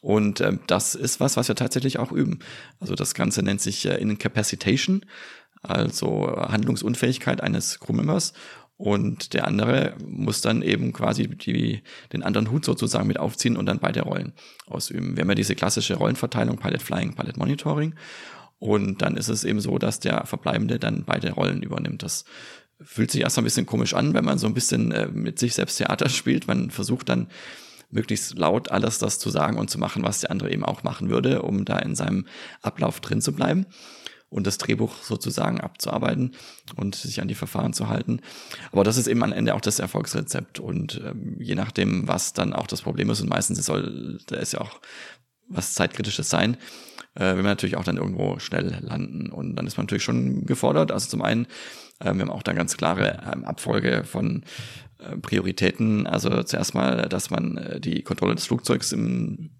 [0.00, 2.38] Und äh, das ist was, was wir tatsächlich auch üben.
[2.78, 5.04] Also das Ganze nennt sich äh, Incapacitation,
[5.62, 8.34] also Handlungsunfähigkeit eines Crewmembers.
[8.76, 13.66] Und der andere muss dann eben quasi die, den anderen Hut sozusagen mit aufziehen und
[13.66, 14.32] dann beide Rollen
[14.66, 15.16] ausüben.
[15.16, 17.94] Wir haben ja diese klassische Rollenverteilung, Pilot Flying, Pilot Monitoring.
[18.58, 22.02] Und dann ist es eben so, dass der Verbleibende dann beide Rollen übernimmt.
[22.02, 22.24] Das
[22.80, 25.54] fühlt sich erst ein bisschen komisch an, wenn man so ein bisschen äh, mit sich
[25.54, 26.46] selbst Theater spielt.
[26.46, 27.28] Man versucht dann
[27.90, 31.08] möglichst laut alles das zu sagen und zu machen, was der andere eben auch machen
[31.08, 32.26] würde, um da in seinem
[32.62, 33.66] Ablauf drin zu bleiben
[34.28, 36.32] und das Drehbuch sozusagen abzuarbeiten
[36.74, 38.20] und sich an die Verfahren zu halten.
[38.72, 42.52] Aber das ist eben am Ende auch das Erfolgsrezept und ähm, je nachdem, was dann
[42.52, 44.80] auch das Problem ist und meistens soll, da ist ja auch
[45.48, 46.56] was zeitkritisches sein,
[47.16, 49.30] äh, will man natürlich auch dann irgendwo schnell landen.
[49.30, 50.92] Und dann ist man natürlich schon gefordert.
[50.92, 51.46] Also zum einen,
[52.00, 54.44] äh, wir haben auch da ganz klare ähm, Abfolge von
[54.98, 56.06] äh, Prioritäten.
[56.06, 59.50] Also zuerst mal, dass man äh, die Kontrolle des Flugzeugs im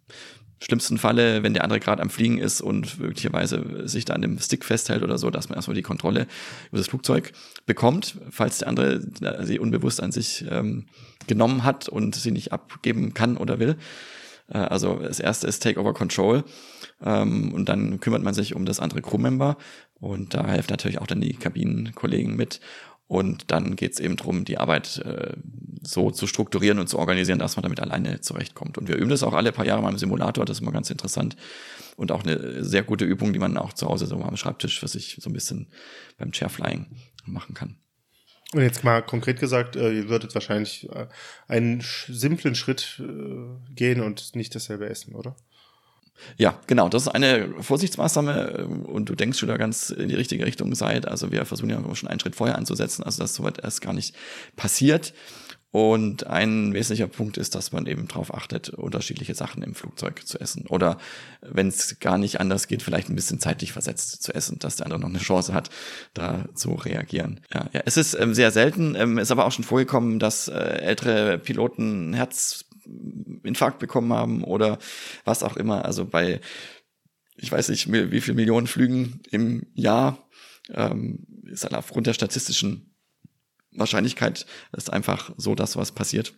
[0.62, 4.38] schlimmsten Falle, wenn der andere gerade am Fliegen ist und möglicherweise sich da an dem
[4.38, 6.26] Stick festhält oder so, dass man erstmal die Kontrolle
[6.70, 7.32] über das Flugzeug
[7.66, 9.00] bekommt, falls der andere
[9.44, 10.86] sie unbewusst an sich ähm,
[11.26, 13.76] genommen hat und sie nicht abgeben kann oder will.
[14.48, 16.44] Äh, also das erste ist Take Over Control.
[17.02, 19.56] Ähm, und dann kümmert man sich um das andere Crewmember.
[19.98, 22.60] Und da helfen natürlich auch dann die Kabinenkollegen mit.
[23.08, 25.36] Und dann geht es eben darum, die Arbeit äh,
[25.82, 28.78] so zu strukturieren und zu organisieren, dass man damit alleine zurechtkommt.
[28.78, 30.90] Und wir üben das auch alle paar Jahre mal im Simulator, das ist immer ganz
[30.90, 31.36] interessant.
[31.96, 34.88] Und auch eine sehr gute Übung, die man auch zu Hause so am Schreibtisch für
[34.88, 35.68] sich so ein bisschen
[36.18, 36.86] beim Chairflying
[37.24, 37.76] machen kann.
[38.52, 41.06] Und jetzt mal konkret gesagt, äh, ihr würdet wahrscheinlich äh,
[41.48, 45.36] einen simplen Schritt äh, gehen und nicht dasselbe essen, oder?
[46.36, 46.88] Ja, genau.
[46.88, 50.74] Das ist eine Vorsichtsmaßnahme äh, und du denkst schon da ganz in die richtige Richtung
[50.74, 51.06] seid.
[51.06, 54.14] Also wir versuchen ja schon einen Schritt vorher anzusetzen, also dass soweit erst gar nicht
[54.56, 55.12] passiert.
[55.76, 60.40] Und ein wesentlicher Punkt ist, dass man eben darauf achtet, unterschiedliche Sachen im Flugzeug zu
[60.40, 60.66] essen.
[60.68, 60.96] Oder
[61.42, 64.86] wenn es gar nicht anders geht, vielleicht ein bisschen zeitlich versetzt zu essen, dass der
[64.86, 65.68] andere noch eine Chance hat,
[66.14, 67.40] da zu reagieren.
[67.52, 67.82] Ja, ja.
[67.84, 72.14] es ist ähm, sehr selten, ähm, ist aber auch schon vorgekommen, dass äh, ältere Piloten
[73.56, 74.78] Herzinfarkt bekommen haben oder
[75.24, 75.84] was auch immer.
[75.84, 76.40] Also bei,
[77.36, 80.28] ich weiß nicht, wie viel Millionen Flügen im Jahr
[80.72, 82.94] ähm, ist halt aufgrund der statistischen
[83.72, 86.34] Wahrscheinlichkeit ist einfach so, dass sowas passiert.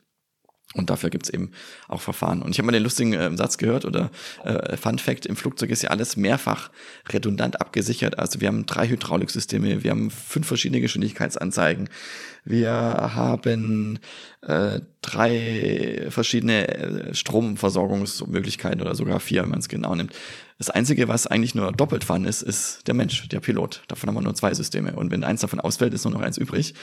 [0.74, 1.52] Und dafür gibt's eben
[1.88, 2.42] auch Verfahren.
[2.42, 4.10] Und ich habe mal den lustigen äh, Satz gehört oder
[4.44, 6.70] äh, Fun Fact, im Flugzeug ist ja alles mehrfach
[7.08, 8.18] redundant abgesichert.
[8.18, 11.88] Also wir haben drei Hydrauliksysteme, wir haben fünf verschiedene Geschwindigkeitsanzeigen,
[12.44, 13.98] wir haben
[14.42, 20.12] äh, drei verschiedene äh, Stromversorgungsmöglichkeiten oder sogar vier, wenn man es genau nimmt.
[20.58, 23.84] Das Einzige, was eigentlich nur doppelt fahren ist, ist der Mensch, der Pilot.
[23.88, 24.92] Davon haben wir nur zwei Systeme.
[24.92, 26.74] Und wenn eins davon ausfällt, ist nur noch eins übrig.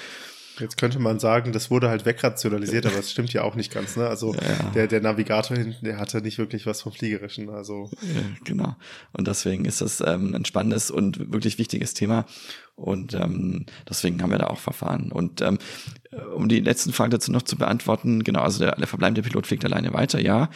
[0.59, 3.97] Jetzt könnte man sagen, das wurde halt wegrationalisiert, aber das stimmt ja auch nicht ganz.
[3.97, 4.07] Ne?
[4.07, 4.71] Also ja.
[4.73, 7.49] der, der Navigator hinten, der hatte nicht wirklich was vom Fliegerischen.
[7.49, 8.75] Also ja, genau.
[9.13, 12.25] Und deswegen ist das ähm, ein spannendes und wirklich wichtiges Thema.
[12.75, 15.11] Und ähm, deswegen haben wir da auch Verfahren.
[15.11, 15.59] Und ähm,
[16.35, 19.65] um die letzten Fragen dazu noch zu beantworten, genau, also der, der verbleibende Pilot fliegt
[19.65, 20.49] alleine weiter, ja.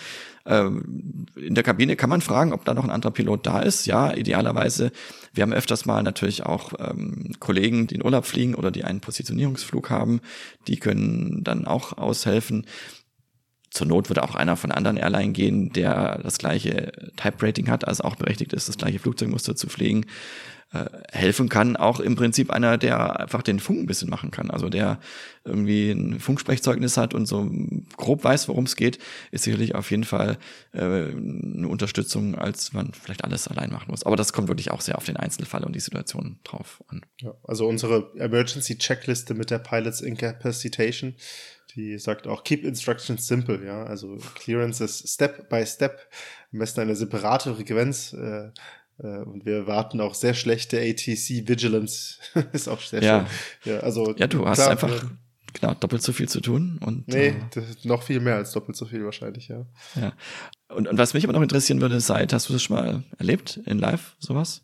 [0.46, 3.86] Ähm, in der Kabine kann man fragen, ob da noch ein anderer Pilot da ist.
[3.86, 4.92] Ja, idealerweise.
[5.34, 9.02] Wir haben öfters mal natürlich auch ähm, Kollegen, die in Urlaub fliegen oder die einen
[9.02, 10.22] Positionierungsflug haben.
[10.68, 12.66] Die können dann auch aushelfen.
[13.72, 18.04] Zur Not würde auch einer von anderen Airline gehen, der das gleiche Type-Rating hat, also
[18.04, 20.06] auch berechtigt ist, das gleiche Flugzeugmuster zu fliegen
[20.72, 24.52] äh, helfen kann, auch im Prinzip einer, der einfach den Funk ein bisschen machen kann.
[24.52, 25.00] Also der
[25.44, 27.50] irgendwie ein Funksprechzeugnis hat und so
[27.98, 29.00] grob weiß, worum es geht,
[29.32, 30.38] ist sicherlich auf jeden Fall
[30.74, 34.04] äh, eine Unterstützung, als man vielleicht alles allein machen muss.
[34.04, 37.02] Aber das kommt wirklich auch sehr auf den Einzelfall und die Situation drauf an.
[37.20, 41.16] Ja, also unsere Emergency Checkliste mit der Pilots Incapacitation
[41.76, 43.84] die sagt auch Keep Instructions simple, ja.
[43.84, 46.00] Also Clearance ist Step by Step,
[46.52, 48.50] am besten eine separate Frequenz, äh,
[49.08, 52.16] und wir warten auch sehr schlechte ATC Vigilance.
[52.52, 53.28] ist auch sehr ja.
[53.64, 53.74] schön.
[53.74, 55.12] Ja, also, ja, du hast einfach wir,
[55.54, 56.80] genau, doppelt so viel zu tun.
[56.84, 57.36] Und, nee, äh,
[57.84, 59.66] noch viel mehr als doppelt so viel wahrscheinlich, ja.
[59.96, 60.14] ja.
[60.68, 63.60] Und, und was mich aber noch interessieren würde, seit, hast du das schon mal erlebt
[63.66, 64.64] in live, sowas?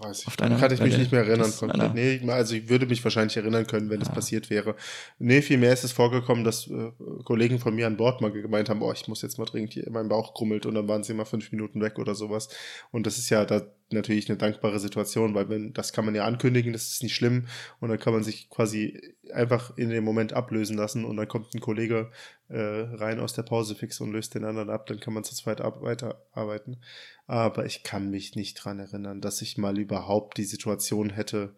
[0.00, 0.26] Weiß ich.
[0.26, 1.52] Auf deiner, kann ich mich nicht mehr erinnern.
[1.94, 4.14] Nee, also ich würde mich wahrscheinlich erinnern können, wenn es ja.
[4.14, 4.74] passiert wäre.
[5.18, 6.90] Nee, vielmehr ist es vorgekommen, dass äh,
[7.24, 9.88] Kollegen von mir an Bord mal gemeint haben, oh, ich muss jetzt mal dringend hier,
[9.90, 12.48] mein Bauch krummelt und dann waren sie mal fünf Minuten weg oder sowas.
[12.90, 16.24] Und das ist ja da natürlich eine dankbare Situation, weil wenn, das kann man ja
[16.24, 17.46] ankündigen, das ist nicht schlimm
[17.80, 21.54] und dann kann man sich quasi einfach in dem Moment ablösen lassen und dann kommt
[21.54, 22.10] ein Kollege
[22.48, 25.34] äh, rein aus der Pause fix und löst den anderen ab, dann kann man zu
[25.34, 26.82] zweit ab weiterarbeiten.
[27.26, 31.54] Aber ich kann mich nicht dran erinnern, dass ich mal überhaupt die Situation hätte,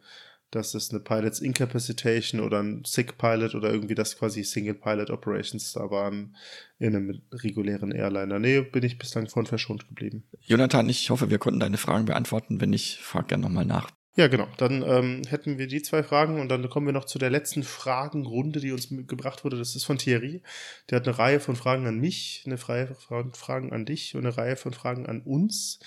[0.52, 5.10] dass es eine Pilots Incapacitation oder ein Sick Pilot oder irgendwie das quasi Single Pilot
[5.10, 6.36] Operations da waren
[6.78, 8.38] in einem regulären Airliner.
[8.38, 10.24] Nee, bin ich bislang von verschont geblieben.
[10.42, 12.60] Jonathan, ich hoffe, wir konnten deine Fragen beantworten.
[12.60, 13.90] Wenn nicht, frag gerne nochmal nach.
[14.14, 14.46] Ja, genau.
[14.58, 17.62] Dann ähm, hätten wir die zwei Fragen und dann kommen wir noch zu der letzten
[17.62, 19.56] Fragenrunde, die uns gebracht wurde.
[19.56, 20.42] Das ist von Thierry.
[20.90, 24.26] Der hat eine Reihe von Fragen an mich, eine Reihe von Fragen an dich und
[24.26, 25.78] eine Reihe von Fragen an uns.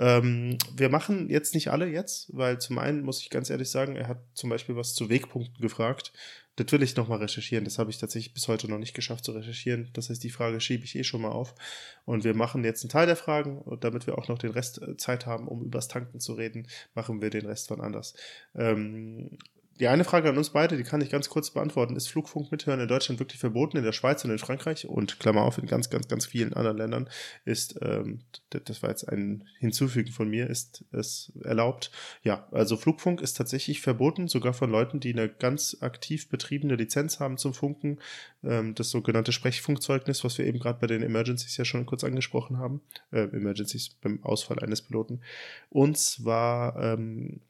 [0.00, 3.96] Ähm, wir machen jetzt nicht alle jetzt, weil zum einen muss ich ganz ehrlich sagen,
[3.96, 6.14] er hat zum Beispiel was zu Wegpunkten gefragt.
[6.56, 7.64] Das will ich nochmal recherchieren.
[7.66, 9.90] Das habe ich tatsächlich bis heute noch nicht geschafft zu recherchieren.
[9.92, 11.54] Das heißt, die Frage schiebe ich eh schon mal auf.
[12.06, 14.80] Und wir machen jetzt einen Teil der Fragen und damit wir auch noch den Rest
[14.80, 18.14] äh, Zeit haben, um übers Tanken zu reden, machen wir den Rest von anders.
[18.54, 19.36] Ähm,
[19.80, 21.96] die eine Frage an uns beide, die kann ich ganz kurz beantworten.
[21.96, 23.78] Ist Flugfunk mithören in Deutschland wirklich verboten?
[23.78, 26.76] In der Schweiz und in Frankreich und Klammer auf, in ganz, ganz, ganz vielen anderen
[26.76, 27.08] Ländern
[27.46, 31.90] ist, ähm, das war jetzt ein Hinzufügen von mir, ist es erlaubt.
[32.22, 37.18] Ja, also Flugfunk ist tatsächlich verboten, sogar von Leuten, die eine ganz aktiv betriebene Lizenz
[37.18, 37.98] haben zum Funken.
[38.44, 42.58] Ähm, das sogenannte Sprechfunkzeugnis, was wir eben gerade bei den Emergencies ja schon kurz angesprochen
[42.58, 42.82] haben.
[43.12, 45.22] Äh, Emergencies beim Ausfall eines Piloten.
[45.70, 47.40] Und zwar ähm,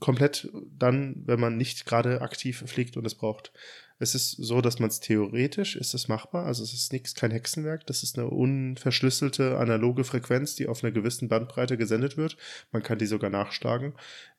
[0.00, 3.52] komplett dann, wenn man nicht gerade aktiv fliegt und es braucht.
[3.98, 7.30] Es ist so, dass man es theoretisch ist es machbar, also es ist nichts, kein
[7.30, 12.36] Hexenwerk, das ist eine unverschlüsselte analoge Frequenz, die auf einer gewissen Bandbreite gesendet wird.
[12.72, 13.94] Man kann die sogar nachschlagen.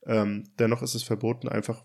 [0.05, 1.83] Ähm, dennoch ist es verboten, einfach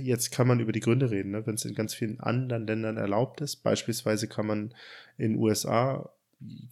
[0.00, 1.46] jetzt kann man über die Gründe reden, ne?
[1.46, 3.56] wenn es in ganz vielen anderen Ländern erlaubt ist.
[3.56, 4.74] Beispielsweise kann man
[5.16, 6.10] in USA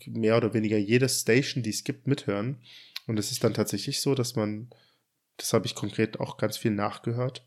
[0.07, 2.59] mehr oder weniger jede Station, die es gibt, mithören.
[3.07, 4.69] Und es ist dann tatsächlich so, dass man
[5.37, 7.47] das habe ich konkret auch ganz viel nachgehört.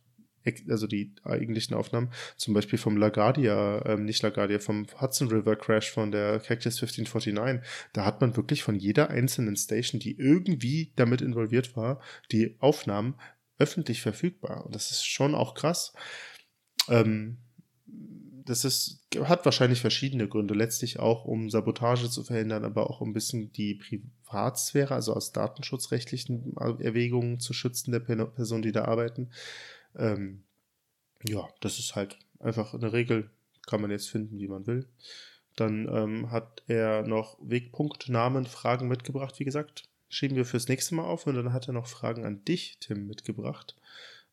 [0.70, 5.90] Also die eigentlichen Aufnahmen, zum Beispiel vom LaGuardia, ähm, nicht LaGuardia, vom Hudson River Crash
[5.90, 7.68] von der Cactus 1549.
[7.94, 12.00] Da hat man wirklich von jeder einzelnen Station, die irgendwie damit involviert war,
[12.32, 13.16] die Aufnahmen
[13.58, 14.66] öffentlich verfügbar.
[14.66, 15.94] Und das ist schon auch krass.
[16.90, 17.38] Ähm,
[18.46, 20.54] das ist, hat wahrscheinlich verschiedene Gründe.
[20.54, 23.80] Letztlich auch, um Sabotage zu verhindern, aber auch um ein bisschen die
[24.26, 29.30] Privatsphäre, also aus datenschutzrechtlichen Erwägungen zu schützen der Personen, die da arbeiten.
[29.96, 30.44] Ähm,
[31.24, 33.30] ja, das ist halt einfach eine Regel,
[33.68, 34.88] kann man jetzt finden, wie man will.
[35.56, 39.84] Dann ähm, hat er noch Wegpunktnamen, Fragen mitgebracht, wie gesagt.
[40.10, 43.08] Schieben wir fürs nächste Mal auf und dann hat er noch Fragen an dich, Tim,
[43.08, 43.76] mitgebracht.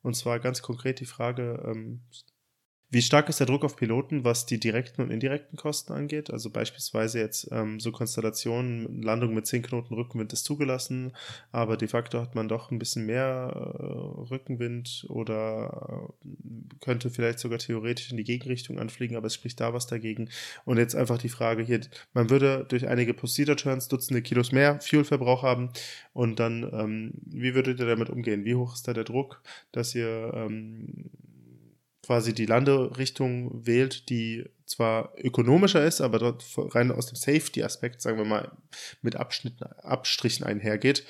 [0.03, 2.01] Und zwar ganz konkret die Frage, ähm,
[2.93, 6.31] wie stark ist der Druck auf Piloten, was die direkten und indirekten Kosten angeht?
[6.31, 11.13] Also beispielsweise jetzt ähm, so Konstellationen, Landung mit 10 Knoten Rückenwind ist zugelassen,
[11.53, 16.29] aber de facto hat man doch ein bisschen mehr äh, Rückenwind oder äh,
[16.81, 20.29] könnte vielleicht sogar theoretisch in die Gegenrichtung anfliegen, aber es spricht da was dagegen.
[20.67, 21.81] Und jetzt einfach die Frage hier,
[22.13, 25.71] man würde durch einige Procedure Turns Dutzende Kilos mehr Fuelverbrauch haben
[26.13, 28.45] und dann, ähm, wie würdet ihr damit umgehen?
[28.45, 29.41] Wie hoch ist da der Druck,
[29.73, 31.09] dass ihr ähm,
[32.03, 38.19] quasi die Landerichtung wählt, die zwar ökonomischer ist, aber dort rein aus dem Safety-Aspekt, sagen
[38.19, 38.51] wir mal,
[39.03, 41.05] mit Abschnitten, Abstrichen einhergeht.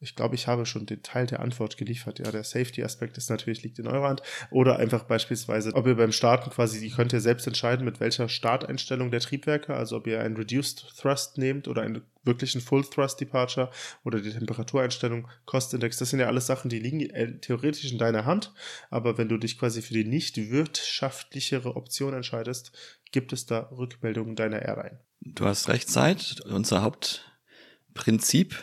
[0.00, 2.20] Ich glaube, ich habe schon den Teil der Antwort geliefert.
[2.20, 4.22] Ja, der Safety-Aspekt ist natürlich liegt in eurer Hand.
[4.50, 8.28] Oder einfach beispielsweise, ob ihr beim Starten quasi, ihr könnt ihr selbst entscheiden, mit welcher
[8.28, 13.20] Starteinstellung der Triebwerke, also ob ihr einen Reduced Thrust nehmt oder einen wirklichen Full Thrust
[13.20, 13.70] Departure
[14.04, 15.98] oder die Temperatureinstellung, Cost Index.
[15.98, 18.52] Das sind ja alles Sachen, die liegen äh, theoretisch in deiner Hand.
[18.90, 22.70] Aber wenn du dich quasi für die nicht wirtschaftlichere Option entscheidest,
[23.10, 25.00] gibt es da Rückmeldungen deiner Airline.
[25.20, 26.40] Du hast recht, Zeit.
[26.42, 28.62] Unser Hauptprinzip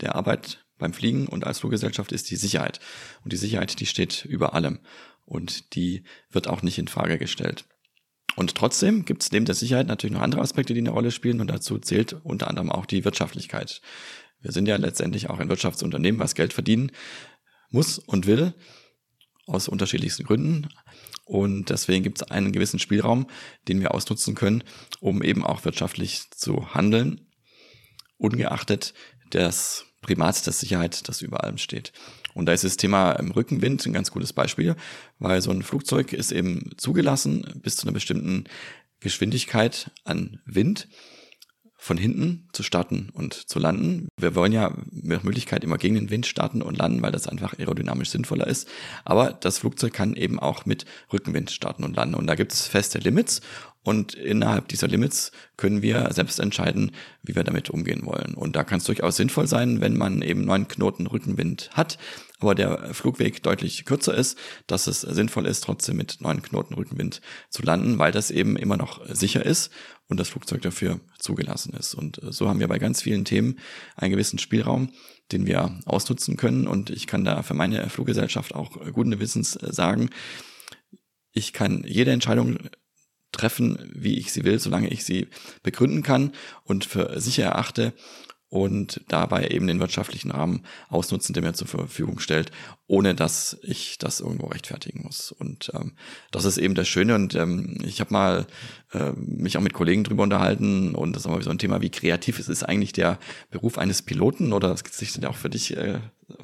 [0.00, 2.80] der Arbeit beim Fliegen und als Fluggesellschaft ist die Sicherheit.
[3.24, 4.80] Und die Sicherheit, die steht über allem.
[5.24, 7.64] Und die wird auch nicht in Frage gestellt.
[8.36, 11.40] Und trotzdem gibt es neben der Sicherheit natürlich noch andere Aspekte, die eine Rolle spielen.
[11.40, 13.82] Und dazu zählt unter anderem auch die Wirtschaftlichkeit.
[14.40, 16.92] Wir sind ja letztendlich auch ein Wirtschaftsunternehmen, was Geld verdienen
[17.70, 18.54] muss und will,
[19.46, 20.68] aus unterschiedlichsten Gründen.
[21.24, 23.26] Und deswegen gibt es einen gewissen Spielraum,
[23.66, 24.64] den wir ausnutzen können,
[25.00, 27.26] um eben auch wirtschaftlich zu handeln,
[28.16, 28.94] ungeachtet
[29.32, 31.92] des Primat der Sicherheit, das über allem steht.
[32.34, 34.76] Und da ist das Thema im Rückenwind ein ganz gutes Beispiel,
[35.18, 38.44] weil so ein Flugzeug ist eben zugelassen bis zu einer bestimmten
[39.00, 40.88] Geschwindigkeit an Wind
[41.80, 44.08] von hinten zu starten und zu landen.
[44.18, 47.56] Wir wollen ja nach Möglichkeit immer gegen den Wind starten und landen, weil das einfach
[47.56, 48.68] aerodynamisch sinnvoller ist.
[49.04, 52.16] Aber das Flugzeug kann eben auch mit Rückenwind starten und landen.
[52.16, 53.40] Und da gibt es feste Limits
[53.84, 56.90] und innerhalb dieser Limits können wir selbst entscheiden,
[57.22, 58.34] wie wir damit umgehen wollen.
[58.34, 61.96] Und da kann es durchaus sinnvoll sein, wenn man eben neun Knoten Rückenwind hat,
[62.40, 67.20] aber der Flugweg deutlich kürzer ist, dass es sinnvoll ist, trotzdem mit neun Knoten Rückenwind
[67.50, 69.72] zu landen, weil das eben immer noch sicher ist
[70.06, 71.94] und das Flugzeug dafür zugelassen ist.
[71.94, 73.58] Und äh, so haben wir bei ganz vielen Themen
[73.96, 74.90] einen gewissen Spielraum,
[75.32, 76.68] den wir ausnutzen können.
[76.68, 80.10] Und ich kann da für meine Fluggesellschaft auch guten Wissens sagen,
[81.32, 82.58] ich kann jede Entscheidung
[83.32, 85.28] treffen, wie ich sie will, solange ich sie
[85.62, 86.32] begründen kann
[86.64, 87.92] und für sicher erachte
[88.50, 92.50] und dabei eben den wirtschaftlichen Rahmen ausnutzen, der mir zur Verfügung stellt,
[92.88, 95.30] ohne dass ich das irgendwo rechtfertigen muss.
[95.30, 95.92] Und ähm,
[96.30, 97.14] das ist eben das Schöne.
[97.14, 98.46] Und ähm, ich habe mal
[98.92, 101.90] äh, mich auch mit Kollegen drüber unterhalten und das ist aber so ein Thema, wie
[101.90, 103.18] kreativ ist, ist eigentlich der
[103.50, 105.98] Beruf eines Piloten oder das sich ja auch für dich äh,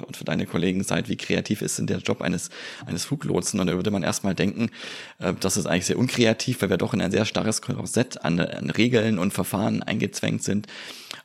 [0.05, 2.49] und für deine Kollegen seid, wie kreativ ist denn der Job eines,
[2.85, 3.59] eines Fluglotsen?
[3.59, 4.69] Und da würde man erstmal denken,
[5.19, 8.39] äh, das ist eigentlich sehr unkreativ, weil wir doch in ein sehr starres Korsett an,
[8.39, 10.67] an Regeln und Verfahren eingezwängt sind.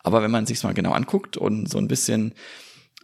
[0.02, 2.32] Aber wenn man sich mal genau anguckt und so ein bisschen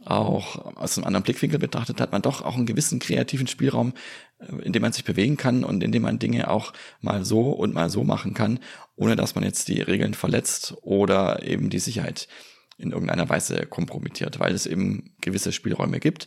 [0.07, 3.93] auch aus einem anderen Blickwinkel betrachtet, hat man doch auch einen gewissen kreativen Spielraum,
[4.39, 7.51] äh, in dem man sich bewegen kann und in dem man Dinge auch mal so
[7.51, 8.61] und mal so machen kann,
[8.97, 12.29] ohne dass man jetzt die Regeln verletzt oder eben die Sicherheit
[12.79, 16.27] in irgendeiner Weise kompromittiert, weil es eben gewisse Spielräume gibt,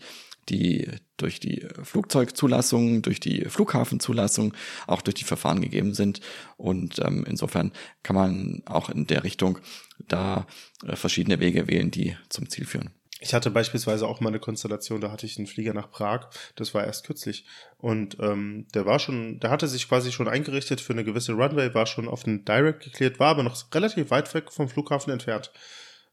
[0.50, 0.88] die
[1.18, 4.54] durch die Flugzeugzulassung, durch die Flughafenzulassung,
[4.88, 6.22] auch durch die Verfahren gegeben sind.
[6.58, 9.60] Und ähm, insofern kann man auch in der Richtung
[10.08, 10.48] da
[10.86, 12.90] äh, verschiedene Wege wählen, die zum Ziel führen.
[13.22, 16.74] Ich hatte beispielsweise auch mal eine Konstellation, da hatte ich einen Flieger nach Prag, das
[16.74, 17.46] war erst kürzlich.
[17.78, 21.74] Und ähm, der war schon, der hatte sich quasi schon eingerichtet für eine gewisse Runway,
[21.74, 25.52] war schon auf den Direct geklärt, war aber noch relativ weit weg vom Flughafen entfernt.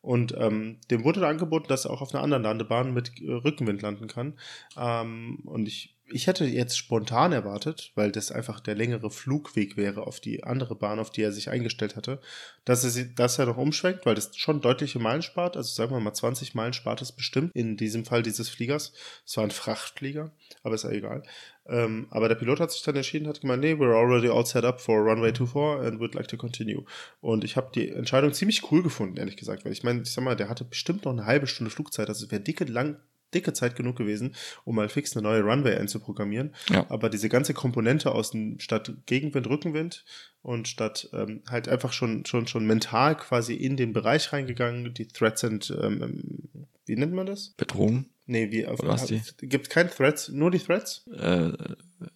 [0.01, 3.83] Und ähm, dem wurde angeboten, dass er auch auf einer anderen Landebahn mit äh, Rückenwind
[3.83, 4.39] landen kann.
[4.77, 10.07] Ähm, und ich ich hätte jetzt spontan erwartet, weil das einfach der längere Flugweg wäre
[10.07, 12.21] auf die andere Bahn, auf die er sich eingestellt hatte,
[12.65, 15.57] dass er, dass er noch umschwenkt, weil das schon deutliche Meilen spart.
[15.57, 18.93] Also sagen wir mal 20 Meilen spart es bestimmt in diesem Fall dieses Fliegers.
[19.27, 20.31] Es war ein Frachtflieger,
[20.63, 21.25] aber ist ja egal.
[21.69, 24.65] Ähm, aber der Pilot hat sich dann entschieden, hat gemeint, nee, we're already all set
[24.65, 26.85] up for runway 24 and would like to continue.
[27.21, 30.23] Und ich habe die Entscheidung ziemlich cool gefunden, ehrlich gesagt, weil ich meine, ich sag
[30.23, 33.01] mal, der hatte bestimmt noch eine halbe Stunde Flugzeit, also es wäre dicke lang
[33.37, 34.35] dicke Zeit genug gewesen,
[34.65, 36.55] um mal fix eine neue Runway einzuprogrammieren.
[36.71, 36.87] Ja.
[36.89, 40.05] Aber diese ganze Komponente aus dem statt Gegenwind, Rückenwind
[40.43, 45.09] und statt ähm, halt einfach schon, schon, schon mental quasi in den Bereich reingegangen, die
[45.09, 46.49] Threats sind, ähm, ähm
[46.87, 47.51] wie nennt man das?
[47.57, 48.07] Bedrohung.
[48.27, 48.81] Nee, wie auf,
[49.39, 51.05] gibt kein Threats, nur die Threats?
[51.13, 51.53] Äh,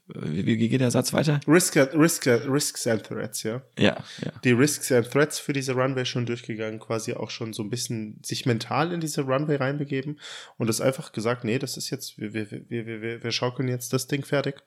[0.06, 1.40] wie, wie geht der Satz weiter?
[1.46, 3.62] Risk, risk, risks and Threats, ja.
[3.78, 4.32] Ja, ja.
[4.44, 8.20] Die Risks and Threats für diese Runway schon durchgegangen, quasi auch schon so ein bisschen
[8.22, 10.20] sich mental in diese Runway reinbegeben
[10.58, 13.92] und das einfach gesagt, nee, das ist jetzt, wir, wir, wir, wir, wir schaukeln jetzt
[13.92, 14.62] das Ding fertig.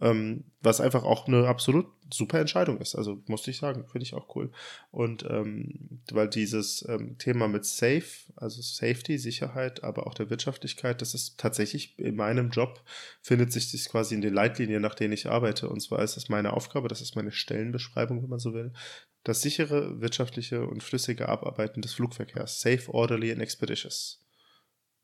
[0.00, 2.94] Ähm, was einfach auch eine absolut super Entscheidung ist.
[2.94, 4.50] Also musste ich sagen, finde ich auch cool.
[4.90, 8.04] Und ähm, weil dieses ähm, Thema mit Safe,
[8.36, 12.82] also Safety, Sicherheit, aber auch der Wirtschaftlichkeit, das ist tatsächlich in meinem Job,
[13.20, 15.68] findet sich das quasi in den Leitlinien, nach denen ich arbeite.
[15.68, 18.72] Und zwar ist es meine Aufgabe, das ist meine Stellenbeschreibung, wenn man so will,
[19.24, 22.60] das sichere, wirtschaftliche und flüssige Abarbeiten des Flugverkehrs.
[22.60, 24.24] Safe, orderly and expeditious.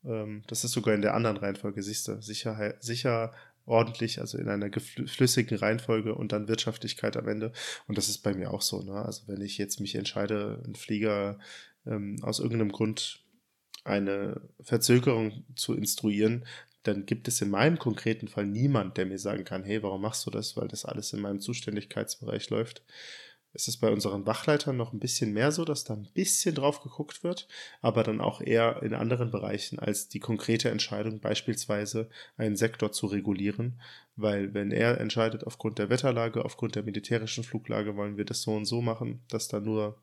[0.03, 2.21] Ähm, das ist sogar in der anderen Reihenfolge, siehst du.
[2.21, 3.33] Sicherheit, sicher,
[3.65, 7.51] ordentlich, also in einer flüssigen Reihenfolge und dann Wirtschaftlichkeit am Ende.
[7.87, 8.81] Und das ist bei mir auch so.
[8.81, 8.93] Ne?
[8.93, 11.39] Also wenn ich jetzt mich entscheide, einen Flieger
[11.85, 13.21] ähm, aus irgendeinem Grund
[13.83, 16.45] eine Verzögerung zu instruieren,
[16.83, 20.25] dann gibt es in meinem konkreten Fall niemand, der mir sagen kann, hey, warum machst
[20.25, 20.55] du das?
[20.55, 22.83] Weil das alles in meinem Zuständigkeitsbereich läuft
[23.55, 26.83] ist es bei unseren Wachleitern noch ein bisschen mehr so, dass da ein bisschen drauf
[26.83, 27.47] geguckt wird,
[27.81, 33.07] aber dann auch eher in anderen Bereichen als die konkrete Entscheidung, beispielsweise einen Sektor zu
[33.07, 33.81] regulieren,
[34.15, 38.53] weil wenn er entscheidet, aufgrund der Wetterlage, aufgrund der militärischen Fluglage wollen wir das so
[38.53, 39.97] und so machen, dass da nur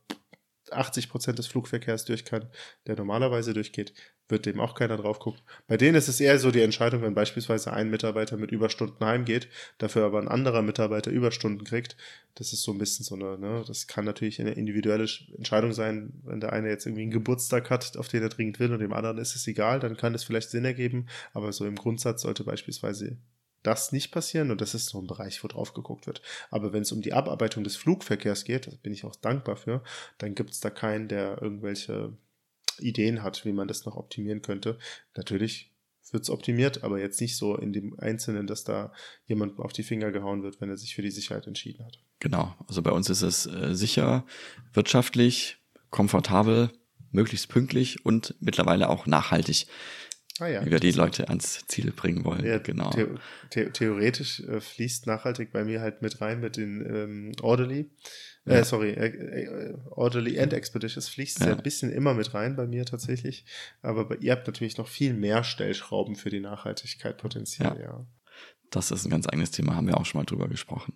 [0.73, 2.49] 80 Prozent des Flugverkehrs durch kann,
[2.87, 3.93] der normalerweise durchgeht,
[4.29, 5.41] wird dem auch keiner drauf gucken.
[5.69, 9.49] Bei denen ist es eher so die Entscheidung, wenn beispielsweise ein Mitarbeiter mit Überstunden heimgeht,
[9.79, 11.97] dafür aber ein anderer Mitarbeiter Überstunden kriegt.
[12.35, 15.07] Das ist so ein bisschen so eine, ne, das kann natürlich eine individuelle
[15.37, 18.73] Entscheidung sein, wenn der eine jetzt irgendwie einen Geburtstag hat, auf den er dringend will
[18.73, 21.77] und dem anderen ist es egal, dann kann es vielleicht Sinn ergeben, aber so im
[21.77, 23.19] Grundsatz sollte beispielsweise
[23.63, 26.23] das nicht passieren und das ist so ein Bereich, wo drauf geguckt wird.
[26.51, 29.83] Aber wenn es um die Abarbeitung des Flugverkehrs geht, da bin ich auch dankbar für,
[30.19, 32.17] dann gibt es da keinen, der irgendwelche
[32.79, 34.79] Ideen hat, wie man das noch optimieren könnte.
[35.17, 35.73] Natürlich
[36.11, 38.93] wird es optimiert, aber jetzt nicht so in dem Einzelnen, dass da
[39.27, 41.99] jemand auf die Finger gehauen wird, wenn er sich für die Sicherheit entschieden hat.
[42.19, 44.25] Genau, also bei uns ist es äh, sicher,
[44.73, 45.59] wirtschaftlich,
[45.91, 46.71] komfortabel,
[47.11, 49.67] möglichst pünktlich und mittlerweile auch nachhaltig.
[50.43, 50.67] Ah, ja.
[50.67, 52.45] Wie wir die Leute ans Ziel bringen wollen.
[52.45, 52.91] Ja, genau.
[52.91, 53.07] The
[53.53, 57.91] the theoretisch äh, fließt nachhaltig bei mir halt mit rein mit den ähm, Orderly.
[58.45, 58.65] Äh, ja.
[58.65, 61.53] sorry, äh, äh, Orderly and Expeditious fließt ja.
[61.53, 63.45] ein bisschen immer mit rein bei mir tatsächlich.
[63.83, 68.05] Aber bei, ihr habt natürlich noch viel mehr Stellschrauben für die Nachhaltigkeit potenziell, ja.
[68.71, 70.95] Das ist ein ganz eigenes Thema, haben wir auch schon mal drüber gesprochen.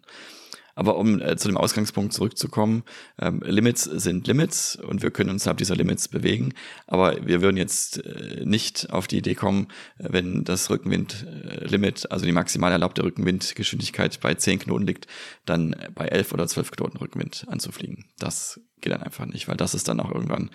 [0.77, 2.85] Aber um äh, zu dem Ausgangspunkt zurückzukommen,
[3.19, 6.53] ähm, Limits sind Limits und wir können uns innerhalb dieser Limits bewegen.
[6.87, 9.69] Aber wir würden jetzt äh, nicht auf die Idee kommen,
[9.99, 15.07] äh, wenn das Rückenwindlimit, also die maximal erlaubte Rückenwindgeschwindigkeit bei 10 Knoten liegt,
[15.47, 18.05] dann bei 11 oder 12 Knoten Rückenwind anzufliegen.
[18.19, 20.51] Das geht dann einfach nicht, weil das ist dann auch irgendwann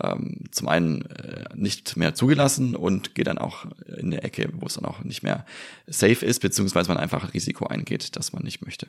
[0.00, 4.66] ähm, zum einen äh, nicht mehr zugelassen und geht dann auch in eine Ecke, wo
[4.66, 5.46] es dann auch nicht mehr
[5.86, 8.88] safe ist, beziehungsweise man einfach Risiko eingeht, das man nicht möchte.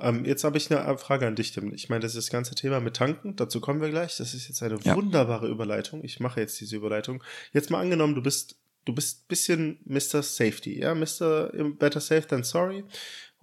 [0.00, 1.72] Ähm, jetzt habe ich eine Frage an dich, Tim.
[1.74, 4.16] Ich meine, das ist das ganze Thema mit Tanken, dazu kommen wir gleich.
[4.16, 4.96] Das ist jetzt eine ja.
[4.96, 6.02] wunderbare Überleitung.
[6.02, 7.22] Ich mache jetzt diese Überleitung.
[7.52, 10.22] Jetzt mal angenommen, du bist du bist bisschen Mr.
[10.22, 11.50] Safety, ja, Mr.
[11.78, 12.84] Better Safe than Sorry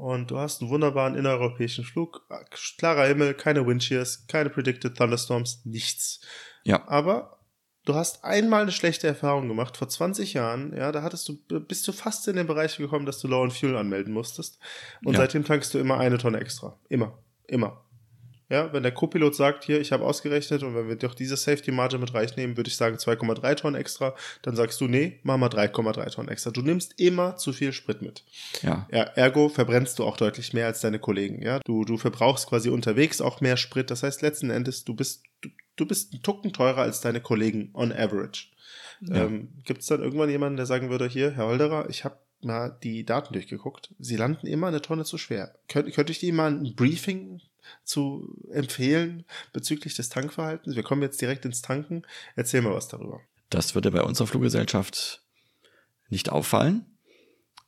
[0.02, 6.22] und du hast einen wunderbaren innereuropäischen Flug, klarer Himmel, keine Windshears, keine Predicted Thunderstorms, nichts.
[6.64, 6.88] Ja.
[6.88, 7.38] Aber
[7.86, 11.88] du hast einmal eine schlechte Erfahrung gemacht vor 20 Jahren, ja, da hattest du bist
[11.88, 14.58] du fast in den Bereich gekommen, dass du Low on Fuel anmelden musstest
[15.06, 15.20] und ja.
[15.20, 17.86] seitdem tankst du immer eine Tonne extra, immer, immer.
[18.52, 21.72] Ja, wenn der Co-Pilot sagt, hier, ich habe ausgerechnet und wenn wir doch diese Safety
[21.72, 25.48] Margin mit reinnehmen, würde ich sagen 2,3 Tonnen extra, dann sagst du, nee, mach mal
[25.48, 26.52] 3,3 Tonnen extra.
[26.52, 28.26] Du nimmst immer zu viel Sprit mit.
[28.62, 28.88] Ja.
[28.92, 29.04] ja.
[29.04, 31.42] Ergo verbrennst du auch deutlich mehr als deine Kollegen.
[31.42, 33.90] Ja, du, du verbrauchst quasi unterwegs auch mehr Sprit.
[33.90, 35.48] Das heißt, letzten Endes, du bist, du,
[35.78, 38.48] du bist ein Tucken teurer als deine Kollegen on average.
[39.00, 39.24] Ja.
[39.24, 42.78] Ähm, Gibt es dann irgendwann jemanden, der sagen würde, hier, Herr Holderer, ich habe mal
[42.84, 43.94] die Daten durchgeguckt.
[44.00, 45.56] Sie landen immer eine Tonne zu schwer.
[45.68, 47.40] Könnt, könnte ich die mal ein Briefing
[47.84, 50.76] zu empfehlen bezüglich des Tankverhaltens?
[50.76, 52.04] Wir kommen jetzt direkt ins Tanken.
[52.36, 53.22] Erzähl mal was darüber.
[53.50, 55.24] Das würde bei unserer Fluggesellschaft
[56.10, 56.86] nicht auffallen.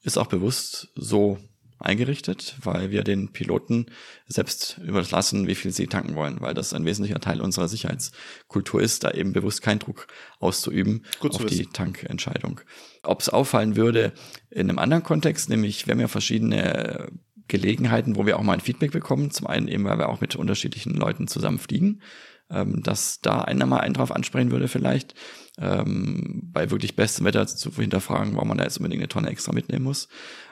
[0.01, 1.37] Ist auch bewusst so
[1.83, 3.87] eingerichtet, weil wir den Piloten
[4.25, 9.03] selbst überlassen, wie viel sie tanken wollen, weil das ein wesentlicher Teil unserer Sicherheitskultur ist,
[9.03, 10.07] da eben bewusst keinen Druck
[10.39, 12.61] auszuüben Gut auf die Tankentscheidung.
[13.03, 14.13] Ob es auffallen würde
[14.49, 17.11] in einem anderen Kontext, nämlich wir haben ja verschiedene
[17.47, 19.31] Gelegenheiten, wo wir auch mal ein Feedback bekommen.
[19.31, 22.01] Zum einen eben, weil wir auch mit unterschiedlichen Leuten zusammen fliegen,
[22.49, 25.15] ähm, dass da einer mal einen drauf ansprechen würde vielleicht,
[25.57, 29.51] ähm, bei wirklich bestem Wetter zu hinterfragen, warum man da jetzt unbedingt eine Tonne extra
[29.51, 30.07] mitnehmen muss.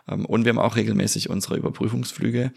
[0.08, 2.52] Ähm, und wir haben auch regelmäßig unsere Überprüfungsflüge,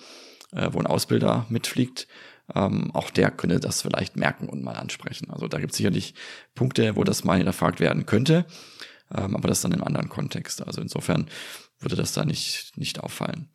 [0.52, 2.06] äh, wo ein Ausbilder mitfliegt.
[2.54, 5.30] Ähm, auch der könnte das vielleicht merken und mal ansprechen.
[5.30, 6.14] Also da gibt es sicherlich
[6.54, 8.44] Punkte, wo das mal hinterfragt werden könnte,
[9.14, 10.66] ähm, aber das dann im anderen Kontext.
[10.66, 11.26] Also insofern
[11.80, 13.48] würde das da nicht, nicht auffallen.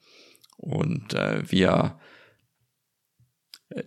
[0.60, 2.00] Und äh, wir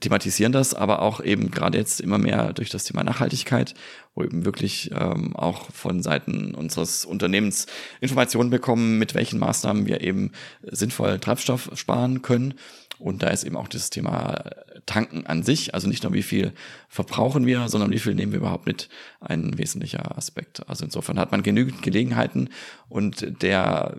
[0.01, 3.75] thematisieren das, aber auch eben gerade jetzt immer mehr durch das Thema Nachhaltigkeit,
[4.15, 7.67] wo eben wirklich ähm, auch von Seiten unseres Unternehmens
[8.01, 10.31] Informationen bekommen, mit welchen Maßnahmen wir eben
[10.63, 12.55] sinnvoll Treibstoff sparen können.
[12.99, 14.45] Und da ist eben auch das Thema
[14.87, 16.53] Tanken an sich, also nicht nur wie viel
[16.89, 18.89] verbrauchen wir, sondern wie viel nehmen wir überhaupt mit,
[19.21, 20.69] ein wesentlicher Aspekt.
[20.69, 22.51] Also insofern hat man genügend Gelegenheiten
[22.89, 23.97] und der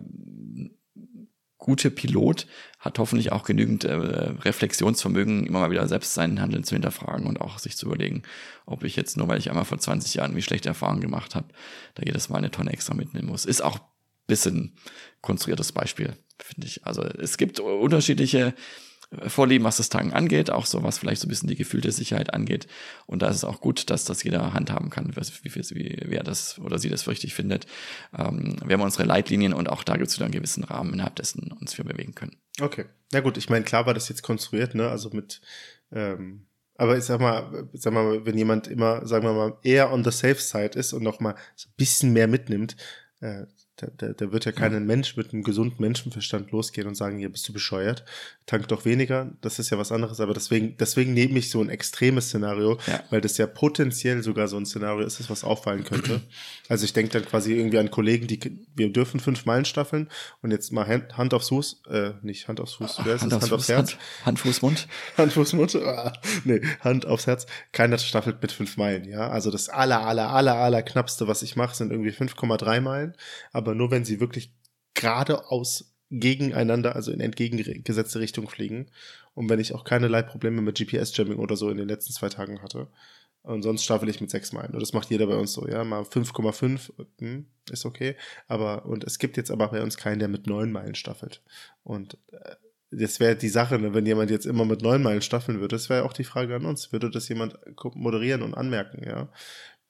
[1.63, 2.45] gute Pilot
[2.77, 7.39] hat hoffentlich auch genügend äh, Reflexionsvermögen, immer mal wieder selbst seinen Handeln zu hinterfragen und
[7.39, 8.23] auch sich zu überlegen,
[8.65, 11.47] ob ich jetzt nur, weil ich einmal vor 20 Jahren wie schlechte Erfahrungen gemacht habe,
[11.95, 13.45] da jedes Mal eine Tonne extra mitnehmen muss.
[13.45, 13.79] Ist auch
[14.27, 14.75] bisschen
[15.21, 16.85] konstruiertes Beispiel, finde ich.
[16.85, 18.53] Also es gibt unterschiedliche
[19.27, 22.33] Vorlieben, was das Tanken angeht, auch so was vielleicht so ein bisschen die gefühlte Sicherheit
[22.33, 22.67] angeht.
[23.05, 26.23] Und da ist es auch gut, dass das jeder handhaben kann, wie, wie, wie wer
[26.23, 27.67] das oder sie das für richtig findet.
[28.17, 31.15] Ähm, wir haben unsere Leitlinien und auch da gibt es wieder einen gewissen Rahmen, innerhalb
[31.15, 32.37] dessen uns wir bewegen können.
[32.59, 32.85] Okay.
[33.11, 34.89] Na gut, ich meine, klar war das jetzt konstruiert, ne?
[34.89, 35.41] Also mit,
[35.91, 40.03] ähm, aber ich sag mal, sag mal, wenn jemand immer, sagen wir mal, eher on
[40.03, 42.75] the safe side ist und noch so ein bisschen mehr mitnimmt,
[43.21, 43.45] äh,
[43.77, 44.79] da, da, da wird ja kein ja.
[44.79, 48.05] Mensch mit einem gesunden Menschenverstand losgehen und sagen, hier bist du bescheuert,
[48.45, 51.69] tank doch weniger, das ist ja was anderes, aber deswegen, deswegen nehme ich so ein
[51.69, 53.03] extremes Szenario, ja.
[53.09, 56.21] weil das ja potenziell sogar so ein Szenario ist, was auffallen könnte.
[56.69, 58.39] also ich denke dann quasi irgendwie an Kollegen, die,
[58.75, 60.07] wir dürfen fünf Meilen staffeln
[60.43, 63.33] und jetzt mal Hand, Hand aufs Fuß, äh, nicht Hand aufs Fuß, wer ist Hand,
[63.33, 63.91] aufs, Hand aufs Herz?
[63.91, 64.87] Hand, Hand, Fuß, Mund.
[65.17, 66.13] Hand, Fuß, Mund, ah,
[66.43, 67.47] nee, Hand aufs Herz.
[67.71, 71.55] Keiner staffelt mit fünf Meilen, ja, also das aller, aller, aller, aller knappste, was ich
[71.55, 73.15] mache, sind irgendwie 5,3 Meilen,
[73.51, 74.53] aber aber nur wenn sie wirklich
[74.93, 78.87] geradeaus gegeneinander, also in entgegengesetzte Richtung fliegen.
[79.33, 82.61] Und wenn ich auch keinerlei Probleme mit GPS-Jamming oder so in den letzten zwei Tagen
[82.61, 82.87] hatte.
[83.41, 84.73] Und sonst staffel ich mit sechs Meilen.
[84.73, 85.83] Und das macht jeder bei uns so, ja.
[85.83, 88.15] Mal 5,5 hm, ist okay.
[88.47, 91.41] Aber, und es gibt jetzt aber bei uns keinen, der mit neun Meilen staffelt.
[91.83, 92.55] Und äh,
[92.91, 93.93] das wäre die Sache, ne?
[93.93, 95.75] wenn jemand jetzt immer mit neun Meilen staffeln würde.
[95.75, 96.91] Das wäre auch die Frage an uns.
[96.91, 97.57] Würde das jemand
[97.95, 99.29] moderieren und anmerken, ja?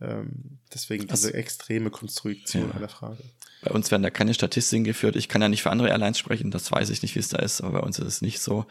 [0.04, 2.76] Ähm, deswegen diese also, extreme Konstruktion ja.
[2.76, 3.24] einer Frage.
[3.64, 5.16] Bei uns werden da keine Statistiken geführt.
[5.16, 7.40] Ich kann ja nicht für andere Airlines sprechen, das weiß ich nicht, wie es da
[7.40, 8.66] ist, aber bei uns ist es nicht so.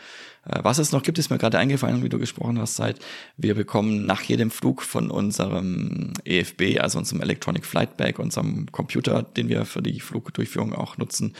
[0.44, 2.98] Äh, was es noch gibt, ist mir gerade eingefallen, wie du gesprochen hast, seit
[3.38, 9.22] wir bekommen nach jedem Flug von unserem EFB, also unserem Electronic Flight Bag, unserem Computer,
[9.22, 11.34] den wir für die Flugdurchführung auch nutzen,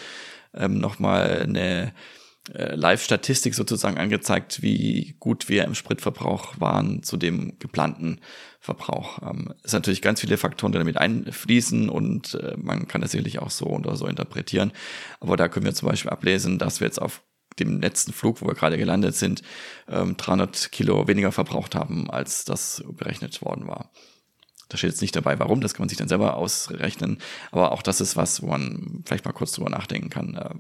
[0.55, 1.93] ähm, nochmal eine
[2.55, 8.21] äh, Live-Statistik sozusagen angezeigt, wie gut wir im Spritverbrauch waren zu dem geplanten
[8.63, 9.19] Verbrauch.
[9.23, 13.41] Ähm, sind natürlich ganz viele Faktoren, die damit einfließen und äh, man kann das sicherlich
[13.41, 14.71] auch so oder so interpretieren.
[15.19, 17.23] Aber da können wir zum Beispiel ablesen, dass wir jetzt auf
[17.59, 19.43] dem letzten Flug, wo wir gerade gelandet sind,
[19.89, 23.91] 300 ähm, Kilo weniger verbraucht haben, als das berechnet worden war.
[24.69, 27.19] Da steht jetzt nicht dabei, warum, das kann man sich dann selber ausrechnen.
[27.51, 30.55] Aber auch das ist was, wo man vielleicht mal kurz drüber nachdenken kann, äh,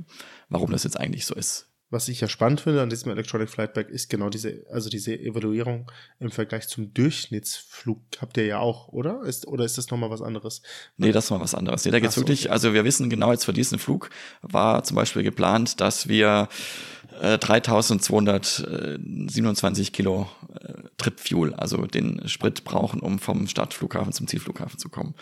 [0.48, 3.74] warum das jetzt eigentlich so ist was ich ja spannend finde an diesem Electronic Flight
[3.74, 5.90] Bag, ist genau diese, also diese Evaluierung
[6.20, 9.22] im Vergleich zum Durchschnittsflug habt ihr ja auch, oder?
[9.24, 10.62] Ist, oder ist das nochmal was anderes?
[10.97, 11.84] Nee, das ist mal was anderes.
[11.84, 12.53] Nee, da geht's so, wirklich, okay.
[12.53, 14.09] also wir wissen genau jetzt für diesen Flug
[14.40, 16.49] war zum Beispiel geplant, dass wir
[17.21, 24.89] äh, 3227 Kilo äh, Trip-Fuel, also den Sprit brauchen, um vom Startflughafen zum Zielflughafen zu
[24.89, 25.15] kommen.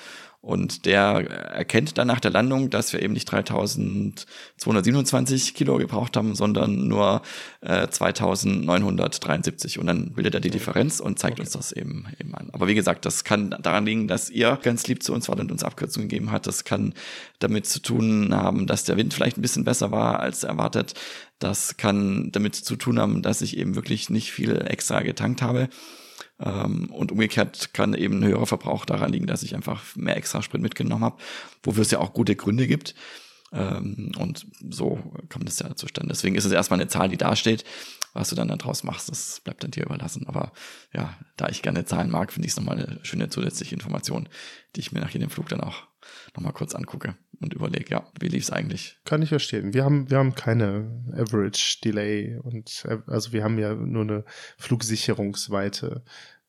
[0.43, 6.34] Und der erkennt dann nach der Landung, dass wir eben nicht 3227 Kilo gebraucht haben,
[6.34, 7.20] sondern nur
[7.61, 9.78] äh, 2973.
[9.78, 11.43] Und dann bildet er die Differenz und zeigt okay.
[11.43, 12.49] uns das eben, eben an.
[12.53, 15.53] Aber wie gesagt, das kann daran liegen, dass ihr ganz lieb zu uns wart und
[15.53, 16.47] uns Abkürzungen gegeben hat.
[16.47, 16.95] Das kann
[17.38, 20.95] damit zu tun haben, dass der Wind vielleicht ein bisschen besser war als erwartet.
[21.41, 25.68] Das kann damit zu tun haben, dass ich eben wirklich nicht viel extra getankt habe.
[26.38, 30.43] Ähm, und umgekehrt kann eben ein höherer Verbrauch daran liegen, dass ich einfach mehr extra
[30.43, 31.16] Sprit mitgenommen habe,
[31.62, 32.95] wofür es ja auch gute Gründe gibt.
[33.53, 36.11] Ähm, und so kommt es ja zustande.
[36.11, 37.64] Deswegen ist es erstmal eine Zahl, die dasteht.
[38.12, 40.26] Was du dann daraus machst, das bleibt dann dir überlassen.
[40.26, 40.53] Aber
[40.93, 44.28] ja, da ich gerne Zahlen mag, finde ich es nochmal eine schöne zusätzliche Information,
[44.74, 45.84] die ich mir nach jedem Flug dann auch
[46.34, 48.99] nochmal kurz angucke und überlege, ja, wie lief es eigentlich?
[49.05, 49.72] Kann ich verstehen.
[49.72, 54.24] Wir haben, wir haben keine Average Delay und also wir haben ja nur eine
[54.59, 56.05] Flugsicherungsweite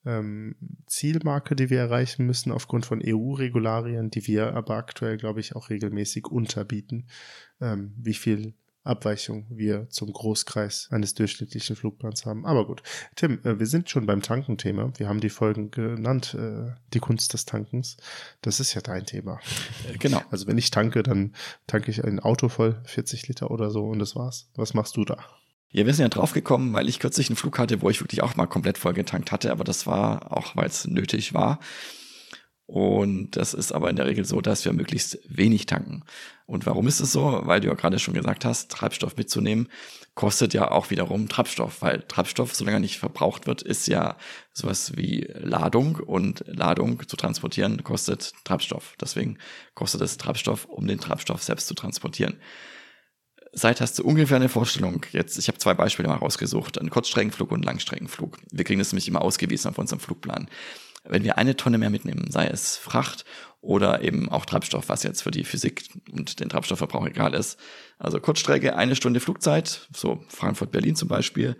[0.06, 0.56] ähm,
[0.88, 5.70] Zielmarke, die wir erreichen müssen aufgrund von EU-Regularien, die wir aber aktuell, glaube ich, auch
[5.70, 7.08] regelmäßig unterbieten.
[7.62, 12.46] Ähm, wie viel Abweichung wir zum Großkreis eines durchschnittlichen Flugplans haben.
[12.46, 12.82] Aber gut.
[13.16, 14.92] Tim, äh, wir sind schon beim Tankenthema.
[14.98, 17.98] Wir haben die Folgen genannt, äh, die Kunst des Tankens.
[18.42, 19.40] Das ist ja dein Thema.
[19.88, 20.22] Äh, genau.
[20.32, 21.34] Also wenn ich tanke, dann
[21.68, 24.50] tanke ich ein Auto voll, 40 Liter oder so und das war's.
[24.56, 25.18] Was machst du da?
[25.70, 28.36] Ja, wir sind ja draufgekommen, weil ich kürzlich einen Flug hatte, wo ich wirklich auch
[28.36, 31.60] mal komplett voll getankt hatte, aber das war auch, weil es nötig war.
[32.72, 36.06] Und das ist aber in der Regel so, dass wir möglichst wenig tanken.
[36.46, 37.42] Und warum ist es so?
[37.44, 39.68] Weil du ja gerade schon gesagt hast, Treibstoff mitzunehmen
[40.16, 44.16] kostet ja auch wiederum Treibstoff, weil Treibstoff, solange er nicht verbraucht wird, ist ja
[44.54, 48.96] sowas wie Ladung und Ladung zu transportieren kostet Treibstoff.
[49.02, 49.38] Deswegen
[49.74, 52.38] kostet es Treibstoff, um den Treibstoff selbst zu transportieren.
[53.52, 55.06] Seit hast du ungefähr eine Vorstellung.
[55.12, 58.38] Jetzt, ich habe zwei Beispiele mal rausgesucht, einen Kurzstreckenflug und einen Langstreckenflug.
[58.50, 60.48] Wir kriegen das nämlich immer ausgewiesen auf unserem Flugplan
[61.04, 63.26] wenn wir eine Tonne mehr mitnehmen, sei es Fracht
[63.60, 67.60] oder eben auch Treibstoff, was jetzt für die Physik und den Treibstoffverbrauch egal ist.
[68.00, 71.58] Also Kurzstrecke, eine Stunde Flugzeit, so Frankfurt-Berlin zum Beispiel,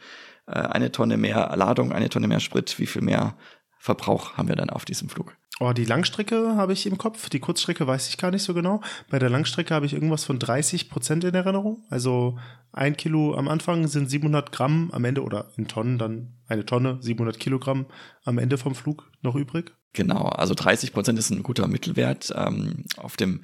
[0.48, 3.38] äh, eine Tonne mehr Ladung, eine Tonne mehr Sprit, wie viel mehr
[3.78, 5.36] Verbrauch haben wir dann auf diesem Flug?
[5.62, 7.30] Oh, die Langstrecke habe ich im Kopf.
[7.30, 8.82] Die Kurzstrecke weiß ich gar nicht so genau.
[9.12, 11.84] Bei der Langstrecke habe ich irgendwas von 30 Prozent in Erinnerung.
[11.92, 12.40] Also
[12.72, 16.98] ein Kilo am Anfang sind 700 Gramm am Ende oder in Tonnen dann eine Tonne,
[17.02, 17.86] 700 Kilogramm
[18.26, 19.72] am Ende vom Flug noch übrig.
[19.94, 22.34] Genau, also 30 Prozent ist ein guter Mittelwert.
[22.36, 23.42] Ähm, auf dem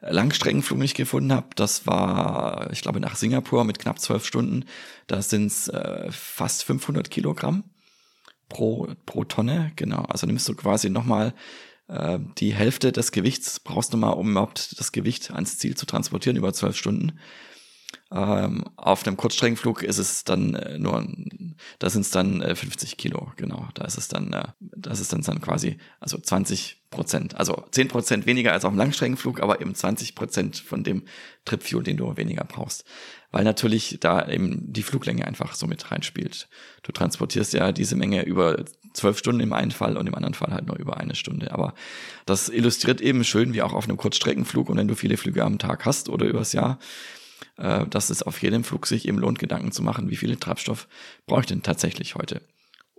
[0.00, 4.64] Langstreckenflug, den ich gefunden habe, das war, ich glaube, nach Singapur mit knapp zwölf Stunden.
[5.06, 7.62] Da sind es äh, fast 500 Kilogramm
[8.50, 10.02] pro, pro Tonne, genau.
[10.02, 11.32] Also nimmst du quasi nochmal
[11.88, 15.86] äh, die Hälfte des Gewichts, brauchst du mal, um überhaupt das Gewicht ans Ziel zu
[15.86, 17.18] transportieren über zwölf Stunden.
[18.12, 21.06] Ähm, auf einem Kurzstreckenflug ist es dann äh, nur,
[21.78, 23.68] da sind es dann äh, 50 Kilo, genau.
[23.74, 27.88] Da ist es dann, äh, das ist dann, dann quasi, also 20 Prozent, also 10
[27.88, 31.04] Prozent weniger als auf dem Langstreckenflug, aber eben 20 Prozent von dem
[31.44, 32.84] Tripfuel, den du weniger brauchst.
[33.30, 36.48] Weil natürlich da eben die Fluglänge einfach so mit reinspielt.
[36.82, 40.52] Du transportierst ja diese Menge über zwölf Stunden im einen Fall und im anderen Fall
[40.52, 41.52] halt nur über eine Stunde.
[41.52, 41.74] Aber
[42.26, 45.58] das illustriert eben schön, wie auch auf einem Kurzstreckenflug und wenn du viele Flüge am
[45.58, 46.78] Tag hast oder übers Jahr,
[47.56, 50.88] äh, dass es auf jedem Flug sich eben lohnt, Gedanken zu machen, wie viel Treibstoff
[51.26, 52.42] brauche ich denn tatsächlich heute.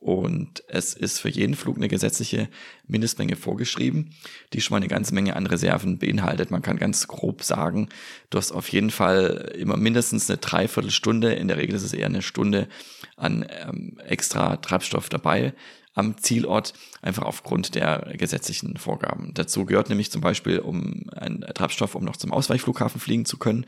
[0.01, 2.49] Und es ist für jeden Flug eine gesetzliche
[2.87, 4.09] Mindestmenge vorgeschrieben,
[4.51, 6.49] die schon mal eine ganze Menge an Reserven beinhaltet.
[6.49, 7.87] Man kann ganz grob sagen,
[8.31, 12.07] du hast auf jeden Fall immer mindestens eine Dreiviertelstunde, in der Regel ist es eher
[12.07, 12.67] eine Stunde
[13.15, 15.53] an ähm, extra Treibstoff dabei
[15.93, 16.73] am Zielort,
[17.03, 19.35] einfach aufgrund der gesetzlichen Vorgaben.
[19.35, 23.67] Dazu gehört nämlich zum Beispiel, um ein Treibstoff, um noch zum Ausweichflughafen fliegen zu können,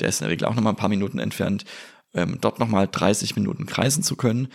[0.00, 1.64] der ist in der Regel auch nochmal ein paar Minuten entfernt,
[2.14, 4.48] ähm, dort nochmal 30 Minuten kreisen zu können.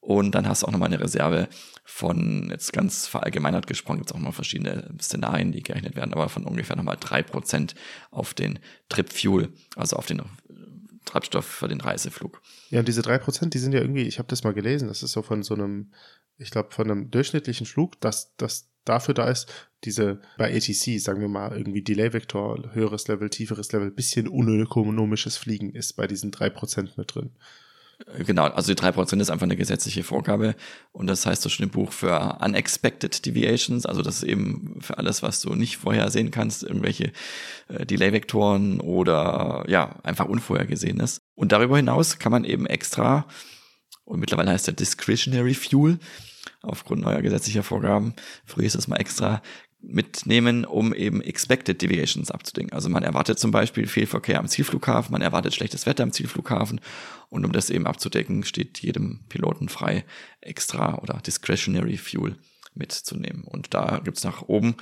[0.00, 1.48] Und dann hast du auch nochmal eine Reserve
[1.84, 6.28] von, jetzt ganz verallgemeinert gesprochen, gibt es auch noch verschiedene Szenarien, die gerechnet werden, aber
[6.28, 7.74] von ungefähr nochmal drei Prozent
[8.10, 10.22] auf den Trip Fuel, also auf den
[11.04, 12.42] Treibstoff für den Reiseflug.
[12.70, 15.02] Ja, und diese drei Prozent, die sind ja irgendwie, ich habe das mal gelesen, das
[15.02, 15.92] ist so von so einem,
[16.36, 19.52] ich glaube, von einem durchschnittlichen Flug, dass das dafür da ist,
[19.84, 25.74] diese bei ATC, sagen wir mal, irgendwie Delay-Vektor, höheres Level, tieferes Level, bisschen unökonomisches Fliegen
[25.74, 27.30] ist bei diesen drei Prozent mit drin.
[28.24, 30.54] Genau, also die drei Prozent ist einfach eine gesetzliche Vorgabe
[30.92, 34.98] und das heißt so schon im Buch für Unexpected Deviations, also das ist eben für
[34.98, 37.12] alles, was du nicht vorhersehen kannst, irgendwelche
[37.66, 41.22] äh, Delay-Vektoren oder ja, einfach Unvorhergesehenes.
[41.34, 43.26] Und darüber hinaus kann man eben extra,
[44.04, 45.98] und mittlerweile heißt der Discretionary Fuel,
[46.62, 48.14] aufgrund neuer gesetzlicher Vorgaben,
[48.74, 49.42] es mal extra,
[49.80, 52.74] mitnehmen, um eben Expected Deviations abzudenken.
[52.74, 56.80] Also man erwartet zum Beispiel Fehlverkehr am Zielflughafen, man erwartet schlechtes Wetter am Zielflughafen
[57.28, 60.04] und um das eben abzudecken, steht jedem Piloten frei,
[60.40, 62.36] extra oder discretionary Fuel
[62.74, 63.44] mitzunehmen.
[63.44, 64.76] Und da gibt's nach oben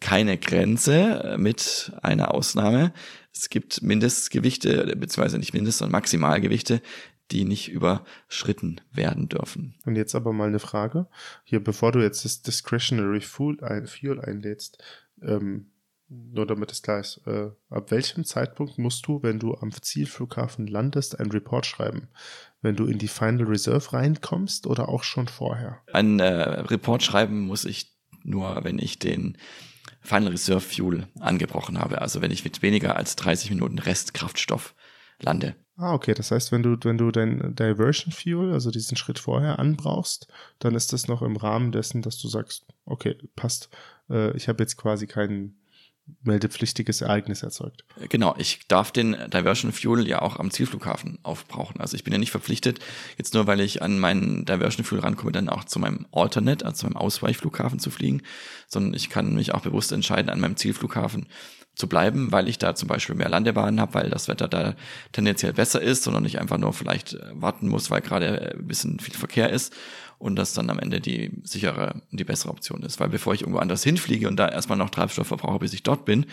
[0.00, 2.92] keine Grenze mit einer Ausnahme.
[3.32, 6.80] Es gibt Mindestgewichte, beziehungsweise nicht Mindest, sondern Maximalgewichte,
[7.30, 9.74] die nicht überschritten werden dürfen.
[9.84, 11.08] Und jetzt aber mal eine Frage.
[11.44, 14.82] Hier, bevor du jetzt das Discretionary Fuel, ein, Fuel einlädst,
[15.22, 15.70] ähm,
[16.08, 20.66] nur damit es klar ist, äh, ab welchem Zeitpunkt musst du, wenn du am Zielflughafen
[20.66, 22.08] landest, ein Report schreiben?
[22.60, 25.80] Wenn du in die Final Reserve reinkommst oder auch schon vorher?
[25.92, 29.38] Ein äh, Report schreiben muss ich nur, wenn ich den
[30.00, 32.00] Final Reserve Fuel angebrochen habe.
[32.00, 34.74] Also wenn ich mit weniger als 30 Minuten Restkraftstoff
[35.20, 35.56] lande.
[35.76, 36.14] Ah, okay.
[36.14, 40.28] Das heißt, wenn du, wenn du dein Diversion Fuel, also diesen Schritt vorher anbrauchst,
[40.60, 43.70] dann ist das noch im Rahmen dessen, dass du sagst, okay, passt.
[44.08, 45.56] Äh, ich habe jetzt quasi kein
[46.22, 47.84] meldepflichtiges Ereignis erzeugt.
[48.10, 51.80] Genau, ich darf den Diversion Fuel ja auch am Zielflughafen aufbrauchen.
[51.80, 52.78] Also ich bin ja nicht verpflichtet,
[53.16, 56.76] jetzt nur weil ich an meinen Diversion Fuel rankomme, dann auch zu meinem Alternate, also
[56.76, 58.22] zu meinem Ausweichflughafen zu fliegen,
[58.68, 61.26] sondern ich kann mich auch bewusst entscheiden, an meinem Zielflughafen
[61.74, 64.74] zu bleiben, weil ich da zum Beispiel mehr Landebahnen habe, weil das Wetter da
[65.12, 68.66] tendenziell besser ist, sondern ich einfach nur vielleicht äh, warten muss, weil gerade äh, ein
[68.66, 69.74] bisschen viel Verkehr ist
[70.18, 73.00] und das dann am Ende die sichere und die bessere Option ist.
[73.00, 76.04] Weil bevor ich irgendwo anders hinfliege und da erstmal noch Treibstoff verbrauche, bis ich dort
[76.04, 76.26] bin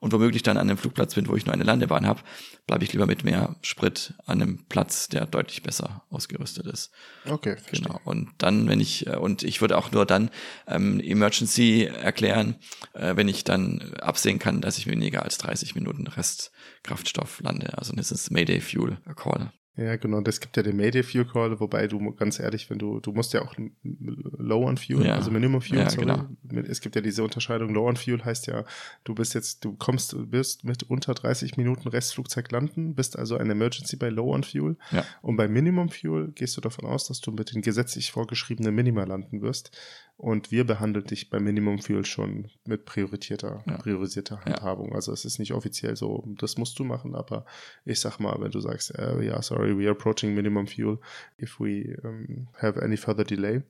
[0.00, 2.20] und womöglich dann an einem Flugplatz bin, wo ich nur eine Landebahn habe,
[2.66, 6.90] bleibe ich lieber mit mehr Sprit an einem Platz, der deutlich besser ausgerüstet ist.
[7.24, 7.86] Okay, verstehe.
[7.86, 8.00] Genau.
[8.04, 10.30] Und dann, wenn ich, äh, und ich würde auch nur dann
[10.66, 12.56] ähm, Emergency erklären,
[12.94, 17.76] äh, wenn ich dann absehen kann, dass ich weniger als 30 Minuten Restkraftstoff lande.
[17.78, 19.52] Also das ist Mayday Fuel Call.
[19.76, 20.22] Ja, genau.
[20.22, 23.34] Das gibt ja den Mayday Fuel Call, wobei du ganz ehrlich, wenn du, du musst
[23.34, 25.16] ja auch Low on Fuel, ja.
[25.16, 25.80] also Minimum Fuel.
[25.80, 26.06] Ja, sorry.
[26.06, 26.64] genau.
[26.66, 27.74] Es gibt ja diese Unterscheidung.
[27.74, 28.64] Low on Fuel heißt ja,
[29.04, 33.50] du bist jetzt, du kommst, bist mit unter 30 Minuten Restflugzeit landen, bist also ein
[33.50, 34.76] Emergency bei Low on Fuel.
[34.92, 35.04] Ja.
[35.20, 39.04] Und bei Minimum Fuel gehst du davon aus, dass du mit den gesetzlich vorgeschriebenen Minima
[39.04, 39.76] landen wirst.
[40.18, 43.76] Und wir behandeln dich bei Minimum Fuel schon mit priorisierter, ja.
[43.76, 44.88] priorisierter Handhabung.
[44.88, 44.94] Ja.
[44.94, 47.44] Also es ist nicht offiziell so, das musst du machen, aber
[47.84, 50.98] ich sag mal, wenn du sagst, äh, ja, sorry, we are approaching Minimum Fuel,
[51.38, 53.62] if we um, have any further delay.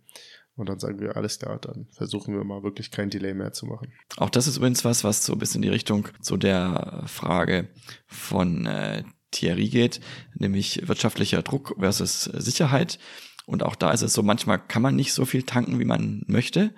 [0.55, 3.67] Und dann sagen wir, alles klar, dann versuchen wir mal wirklich kein Delay mehr zu
[3.67, 3.93] machen.
[4.17, 7.69] Auch das ist übrigens was, was so ein bisschen in die Richtung zu der Frage
[8.07, 10.01] von äh, Thierry geht,
[10.35, 12.99] nämlich wirtschaftlicher Druck versus Sicherheit.
[13.47, 16.23] Und auch da ist es so, manchmal kann man nicht so viel tanken, wie man
[16.27, 16.75] möchte.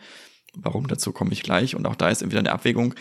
[0.55, 0.87] Warum?
[0.87, 1.75] Dazu komme ich gleich.
[1.75, 2.95] Und auch da ist wieder eine Abwägung,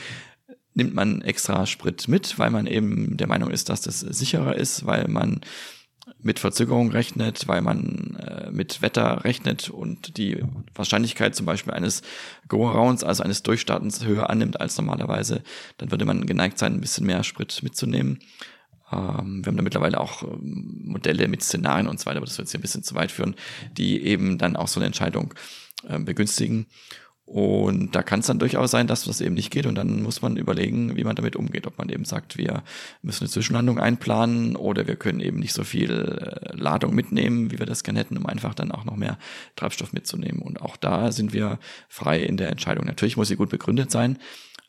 [0.74, 4.86] nimmt man extra Sprit mit, weil man eben der Meinung ist, dass das sicherer ist,
[4.86, 5.42] weil man
[6.20, 10.44] mit Verzögerung rechnet, weil man äh, mit Wetter rechnet und die
[10.74, 12.02] Wahrscheinlichkeit zum Beispiel eines
[12.48, 15.44] Go-Arounds, also eines Durchstartens höher annimmt als normalerweise,
[15.78, 18.20] dann würde man geneigt sein, ein bisschen mehr Sprit mitzunehmen.
[18.92, 22.38] Ähm, wir haben da mittlerweile auch ähm, Modelle mit Szenarien und so weiter, aber das
[22.38, 23.36] wird jetzt hier ein bisschen zu weit führen,
[23.78, 25.34] die eben dann auch so eine Entscheidung
[25.88, 26.68] äh, begünstigen.
[27.28, 29.66] Und da kann es dann durchaus sein, dass das eben nicht geht.
[29.66, 31.68] Und dann muss man überlegen, wie man damit umgeht.
[31.68, 32.64] Ob man eben sagt, wir
[33.02, 37.60] müssen eine Zwischenlandung einplanen oder wir können eben nicht so viel äh, Ladung mitnehmen, wie
[37.60, 39.20] wir das gerne hätten, um einfach dann auch noch mehr
[39.58, 40.42] Treibstoff mitzunehmen.
[40.42, 41.60] Und auch da sind wir
[41.90, 42.86] frei in der Entscheidung.
[42.86, 44.20] Natürlich muss sie gut begründet sein.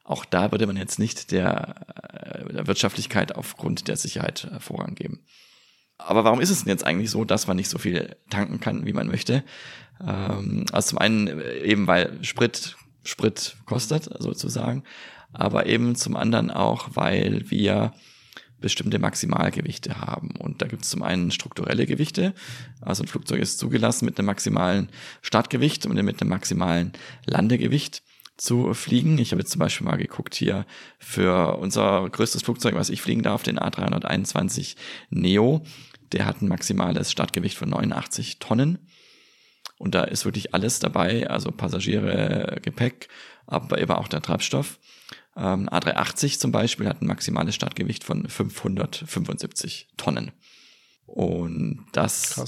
[0.08, 4.94] Auch da würde man jetzt nicht der, äh, der Wirtschaftlichkeit aufgrund der Sicherheit äh, Vorrang
[4.94, 5.20] geben.
[5.98, 8.86] Aber warum ist es denn jetzt eigentlich so, dass man nicht so viel tanken kann,
[8.86, 9.44] wie man möchte?
[10.00, 14.82] Ähm, also zum einen äh, eben, weil Sprit Sprit kostet, sozusagen,
[15.34, 17.92] aber eben zum anderen auch, weil wir
[18.62, 20.30] bestimmte Maximalgewichte haben.
[20.38, 22.32] Und da gibt es zum einen strukturelle Gewichte.
[22.80, 24.88] Also ein Flugzeug ist zugelassen mit einem maximalen
[25.20, 26.92] Startgewicht und mit einem maximalen
[27.26, 28.02] Landegewicht
[28.38, 29.18] zu fliegen.
[29.18, 30.64] Ich habe jetzt zum Beispiel mal geguckt hier
[30.98, 34.76] für unser größtes Flugzeug, was ich fliegen darf, den A321
[35.10, 35.62] Neo.
[36.12, 38.78] Der hat ein maximales Startgewicht von 89 Tonnen.
[39.76, 43.08] Und da ist wirklich alles dabei, also Passagiere, Gepäck,
[43.46, 44.78] aber eben auch der Treibstoff.
[45.36, 50.32] Ähm, A380 zum Beispiel hat ein maximales Startgewicht von 575 Tonnen.
[51.08, 52.38] Und das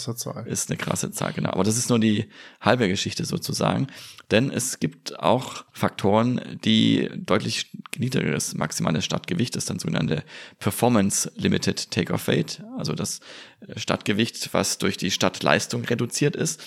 [0.45, 1.51] ist eine krasse Zahl, genau.
[1.51, 2.29] Aber das ist nur die
[2.61, 3.87] halbe Geschichte sozusagen.
[4.31, 10.23] Denn es gibt auch Faktoren, die deutlich niedrigeres maximales Startgewicht, das ist dann sogenannte
[10.59, 13.21] Performance Limited Takeoff Weight, also das
[13.77, 16.61] Startgewicht, was durch die Startleistung reduziert ist.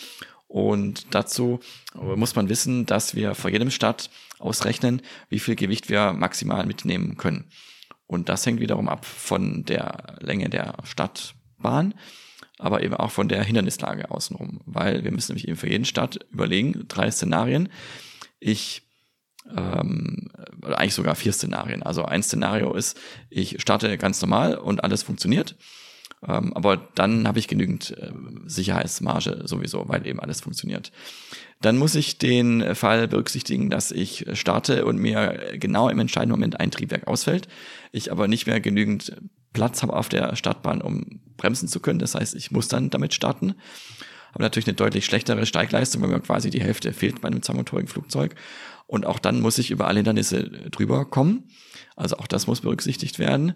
[0.48, 1.60] Und dazu
[1.94, 7.18] muss man wissen, dass wir vor jedem Start ausrechnen, wie viel Gewicht wir maximal mitnehmen
[7.18, 7.46] können.
[8.08, 11.96] Und das hängt wiederum ab von der Länge der Stadt Bahn,
[12.60, 16.20] aber eben auch von der Hindernislage außenrum, weil wir müssen nämlich eben für jeden Start
[16.32, 17.70] überlegen, drei Szenarien.
[18.40, 18.84] Ich
[19.58, 20.30] ähm,
[20.62, 21.84] eigentlich sogar vier Szenarien.
[21.84, 23.00] Also ein Szenario ist,
[23.30, 25.56] ich starte ganz normal und alles funktioniert.
[26.26, 28.12] Ähm, aber dann habe ich genügend äh,
[28.46, 30.92] Sicherheitsmarge sowieso, weil eben alles funktioniert.
[31.62, 36.60] Dann muss ich den Fall berücksichtigen, dass ich starte und mir genau im entscheidenden Moment
[36.60, 37.48] ein Triebwerk ausfällt,
[37.92, 39.16] ich aber nicht mehr genügend
[39.54, 42.00] Platz habe auf der Startbahn, um bremsen zu können.
[42.00, 43.56] Das heißt, ich muss dann damit starten.
[44.32, 47.90] Aber natürlich eine deutlich schlechtere Steigleistung, weil mir quasi die Hälfte fehlt bei einem zweimotorigen
[47.90, 48.34] Flugzeug.
[48.88, 51.50] Und auch dann muss ich über alle Hindernisse drüber kommen.
[51.96, 53.54] Also auch das muss berücksichtigt werden.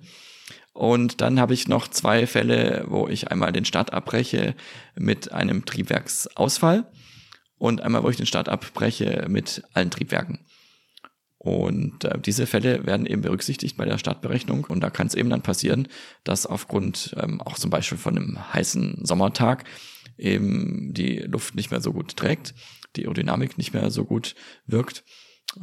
[0.73, 4.53] Und dann habe ich noch zwei Fälle, wo ich einmal den Start abbreche
[4.95, 6.85] mit einem Triebwerksausfall
[7.57, 10.39] und einmal, wo ich den Start abbreche mit allen Triebwerken.
[11.47, 14.65] Und äh, diese Fälle werden eben berücksichtigt bei der Startberechnung.
[14.65, 15.87] Und da kann es eben dann passieren,
[16.25, 19.63] dass aufgrund ähm, auch zum Beispiel von einem heißen Sommertag
[20.17, 22.53] eben die Luft nicht mehr so gut trägt,
[22.97, 24.35] die Aerodynamik nicht mehr so gut
[24.65, 25.05] wirkt,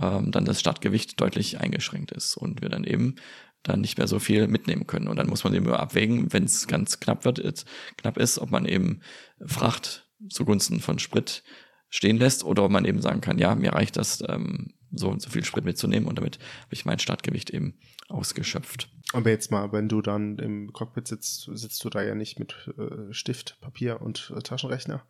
[0.01, 3.17] ähm, dann das Startgewicht deutlich eingeschränkt ist und wir dann eben
[3.63, 5.09] dann nicht mehr so viel mitnehmen können.
[5.09, 7.67] Und dann muss man eben abwägen, wenn es ganz knapp wird, ist,
[7.99, 9.01] knapp ist, ob man eben
[9.45, 11.43] Fracht zugunsten von Sprit
[11.91, 15.23] stehen lässt oder ob man eben sagen kann, ja, mir reicht das, ähm, so und
[15.23, 17.75] so viel Sprit mitzunehmen und damit habe ich mein Startgewicht eben
[18.09, 18.89] ausgeschöpft.
[19.13, 22.55] Aber jetzt mal, wenn du dann im Cockpit sitzt, sitzt du da ja nicht mit
[22.79, 25.05] äh, Stift, Papier und äh, Taschenrechner,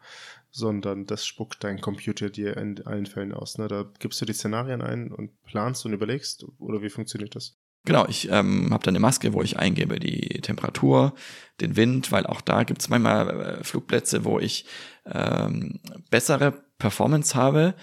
[0.50, 3.58] sondern das spuckt dein Computer dir in allen Fällen aus.
[3.58, 3.68] Ne?
[3.68, 7.56] Da gibst du die Szenarien ein und planst und überlegst oder wie funktioniert das?
[7.86, 11.14] Genau, ich ähm, habe da eine Maske, wo ich eingebe die Temperatur,
[11.60, 14.64] den Wind, weil auch da gibt es manchmal äh, Flugplätze, wo ich
[15.04, 17.74] ähm, bessere Performance habe,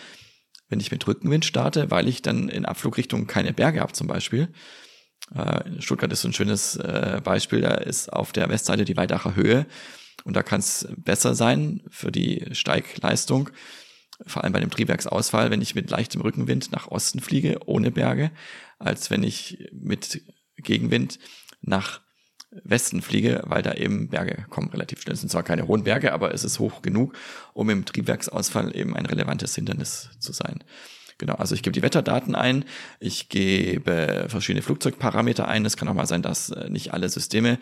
[0.71, 4.47] wenn ich mit Rückenwind starte, weil ich dann in Abflugrichtung keine Berge habe zum Beispiel.
[5.35, 9.35] Äh, Stuttgart ist so ein schönes äh, Beispiel, da ist auf der Westseite die Weidacher
[9.35, 9.67] Höhe
[10.23, 13.49] und da kann es besser sein für die Steigleistung,
[14.25, 18.31] vor allem bei dem Triebwerksausfall, wenn ich mit leichtem Rückenwind nach Osten fliege, ohne Berge,
[18.79, 20.21] als wenn ich mit
[20.57, 21.19] Gegenwind
[21.61, 22.01] nach
[22.63, 25.13] Westen fliege, weil da eben Berge kommen relativ schnell.
[25.13, 27.13] Es sind zwar keine hohen Berge, aber es ist hoch genug,
[27.53, 30.63] um im Triebwerksausfall eben ein relevantes Hindernis zu sein.
[31.21, 32.65] Genau, also ich gebe die Wetterdaten ein,
[32.99, 35.63] ich gebe verschiedene Flugzeugparameter ein.
[35.65, 37.59] Es kann auch mal sein, dass äh, nicht alle Systeme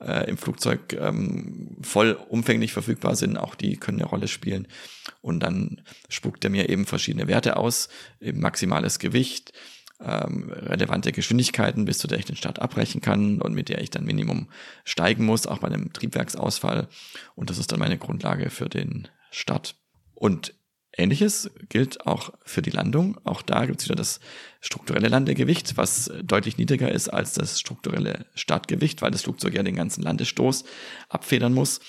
[0.00, 3.36] äh, im Flugzeug ähm, voll umfänglich verfügbar sind.
[3.36, 4.66] Auch die können eine Rolle spielen.
[5.20, 7.90] Und dann spuckt er mir eben verschiedene Werte aus,
[8.22, 9.52] eben maximales Gewicht,
[10.00, 13.90] ähm, relevante Geschwindigkeiten, bis zu der ich den Start abbrechen kann und mit der ich
[13.90, 14.48] dann Minimum
[14.84, 16.88] steigen muss, auch bei einem Triebwerksausfall.
[17.34, 19.76] Und das ist dann meine Grundlage für den Start.
[20.14, 20.54] Und
[20.96, 23.18] Ähnliches gilt auch für die Landung.
[23.24, 24.20] Auch da gibt es wieder das
[24.60, 29.74] strukturelle Landegewicht, was deutlich niedriger ist als das strukturelle Startgewicht, weil das Flugzeug ja den
[29.74, 30.64] ganzen Landestoß
[31.08, 31.80] abfedern muss.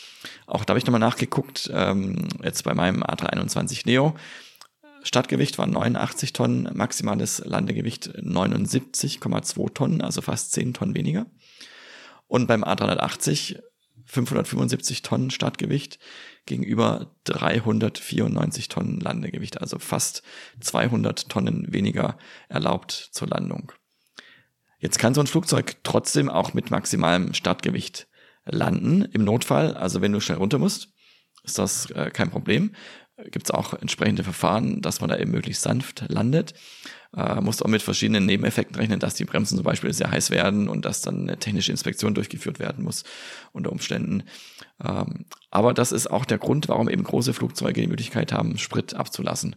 [0.48, 4.16] Auch da habe ich nochmal nachgeguckt, ähm, jetzt bei meinem A321 Neo.
[5.06, 11.28] Startgewicht war 89 Tonnen, maximales Landegewicht 79,2 Tonnen, also fast 10 Tonnen weniger.
[12.28, 13.60] Und beim A380
[14.08, 16.00] 575 Tonnen Startgewicht
[16.46, 20.24] gegenüber 394 Tonnen Landegewicht, also fast
[20.60, 22.18] 200 Tonnen weniger
[22.50, 23.72] erlaubt zur Landung.
[24.80, 28.08] Jetzt kann so ein Flugzeug trotzdem auch mit maximalem Startgewicht
[28.44, 30.90] landen im Notfall, also wenn du schnell runter musst,
[31.44, 32.76] ist das äh, kein Problem
[33.32, 36.54] gibt es auch entsprechende Verfahren, dass man da eben möglichst sanft landet.
[37.16, 40.68] Äh, muss auch mit verschiedenen Nebeneffekten rechnen, dass die Bremsen zum Beispiel sehr heiß werden
[40.68, 43.06] und dass dann eine technische Inspektion durchgeführt werden muss
[43.54, 44.24] unter Umständen.
[44.84, 48.94] Ähm, aber das ist auch der Grund, warum eben große Flugzeuge die Möglichkeit haben, Sprit
[48.96, 49.56] abzulassen,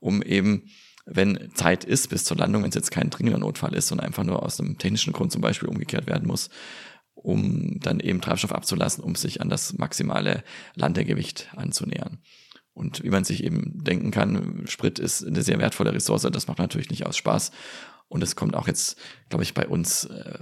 [0.00, 0.68] um eben
[1.06, 4.24] wenn Zeit ist bis zur Landung, wenn es jetzt kein dringender Notfall ist und einfach
[4.24, 6.50] nur aus einem technischen Grund zum Beispiel umgekehrt werden muss,
[7.14, 10.42] um dann eben Treibstoff abzulassen, um sich an das maximale
[10.74, 12.18] Landegewicht anzunähern.
[12.76, 16.28] Und wie man sich eben denken kann, Sprit ist eine sehr wertvolle Ressource.
[16.30, 17.50] Das macht natürlich nicht aus Spaß.
[18.08, 18.98] Und es kommt auch jetzt,
[19.30, 20.38] glaube ich, bei uns äh,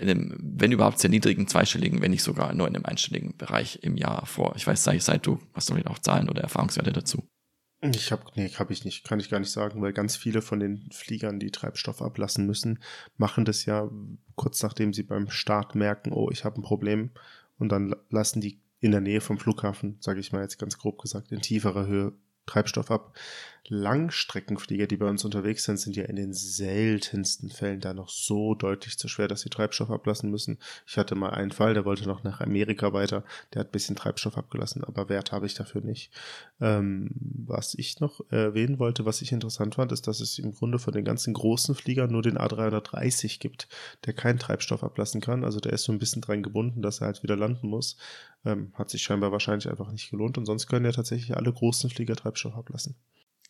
[0.00, 3.80] in einem, wenn überhaupt, sehr niedrigen zweistelligen, wenn nicht sogar nur in einem einstelligen Bereich
[3.82, 4.54] im Jahr vor.
[4.56, 7.28] Ich weiß, seit du, hast du auch Zahlen oder Erfahrungswerte dazu?
[7.82, 10.58] Ich habe, nee, habe ich nicht, kann ich gar nicht sagen, weil ganz viele von
[10.58, 12.78] den Fliegern, die Treibstoff ablassen müssen,
[13.18, 13.90] machen das ja
[14.36, 17.10] kurz nachdem sie beim Start merken, oh, ich habe ein Problem
[17.58, 20.98] und dann lassen die in der Nähe vom Flughafen, sage ich mal jetzt ganz grob
[20.98, 22.12] gesagt, in tieferer Höhe
[22.46, 23.16] Treibstoff ab.
[23.68, 28.54] Langstreckenflieger, die bei uns unterwegs sind, sind ja in den seltensten Fällen da noch so
[28.54, 30.58] deutlich zu schwer, dass sie Treibstoff ablassen müssen.
[30.86, 33.96] Ich hatte mal einen Fall, der wollte noch nach Amerika weiter, der hat ein bisschen
[33.96, 36.10] Treibstoff abgelassen, aber Wert habe ich dafür nicht.
[36.60, 37.10] Ähm,
[37.46, 40.92] was ich noch erwähnen wollte, was ich interessant fand, ist, dass es im Grunde von
[40.92, 43.68] den ganzen großen Fliegern nur den A330 gibt,
[44.06, 45.44] der keinen Treibstoff ablassen kann.
[45.44, 47.96] Also der ist so ein bisschen dran gebunden, dass er halt wieder landen muss.
[48.44, 51.90] Ähm, hat sich scheinbar wahrscheinlich einfach nicht gelohnt und sonst können ja tatsächlich alle großen
[51.90, 52.96] Flieger Treibstoff ablassen.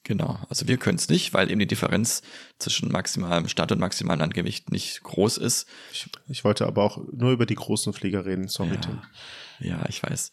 [0.03, 2.23] Genau, also wir können es nicht, weil eben die Differenz
[2.59, 5.69] zwischen maximalem Start- und maximalem Landgewicht nicht groß ist.
[5.93, 9.03] Ich, ich, wollte aber auch nur über die großen Flieger reden, sorry ja, Tim.
[9.61, 10.33] Ja, ich weiß.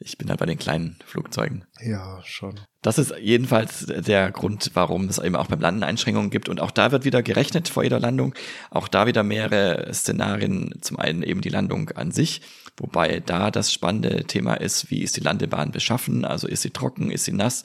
[0.00, 1.64] Ich bin halt bei den kleinen Flugzeugen.
[1.80, 2.60] Ja, schon.
[2.82, 6.48] Das ist jedenfalls der Grund, warum es eben auch beim Landen Einschränkungen gibt.
[6.48, 8.34] Und auch da wird wieder gerechnet vor jeder Landung.
[8.70, 10.78] Auch da wieder mehrere Szenarien.
[10.82, 12.42] Zum einen eben die Landung an sich,
[12.76, 16.24] wobei da das spannende Thema ist, wie ist die Landebahn beschaffen?
[16.24, 17.64] Also ist sie trocken, ist sie nass?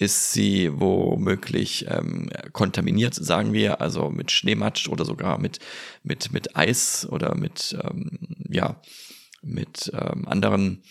[0.00, 5.58] Ist sie womöglich ähm, kontaminiert, sagen wir, also mit Schneematsch oder sogar mit,
[6.02, 8.80] mit, mit Eis oder mit, ähm, ja,
[9.42, 10.82] mit ähm, anderen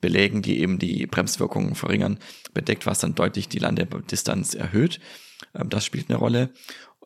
[0.00, 2.18] Belägen, die eben die Bremswirkungen verringern,
[2.52, 4.98] bedeckt, was dann deutlich die Landedistanz erhöht.
[5.54, 6.50] Ähm, das spielt eine Rolle.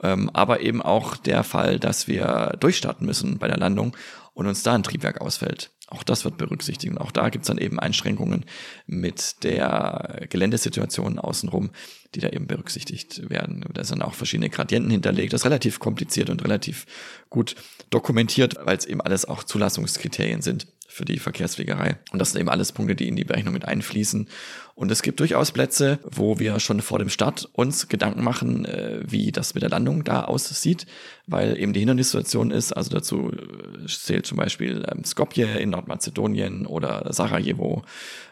[0.03, 3.95] Ähm, aber eben auch der Fall, dass wir durchstarten müssen bei der Landung
[4.33, 5.71] und uns da ein Triebwerk ausfällt.
[5.93, 6.91] Auch das wird berücksichtigt.
[6.91, 8.47] Und auch da gibt es dann eben Einschränkungen
[8.87, 11.71] mit der Geländesituation außenrum,
[12.15, 13.63] die da eben berücksichtigt werden.
[13.75, 15.35] Da sind auch verschiedene Gradienten hinterlegt.
[15.35, 16.87] Das ist relativ kompliziert und relativ
[17.29, 17.57] gut
[17.91, 21.97] dokumentiert, weil es eben alles auch Zulassungskriterien sind für die Verkehrsfliegerei.
[22.13, 24.29] Und das sind eben alles Punkte, die in die Berechnung mit einfließen.
[24.75, 29.01] Und es gibt durchaus Plätze, wo wir schon vor dem Start uns Gedanken machen, äh,
[29.07, 30.87] wie das mit der Landung da aussieht,
[31.27, 32.73] weil eben die Hindernissituation ist.
[32.73, 37.85] Also dazu äh, zählt zum Beispiel ähm, Skopje in Nordmazedonien oder Sarajevo,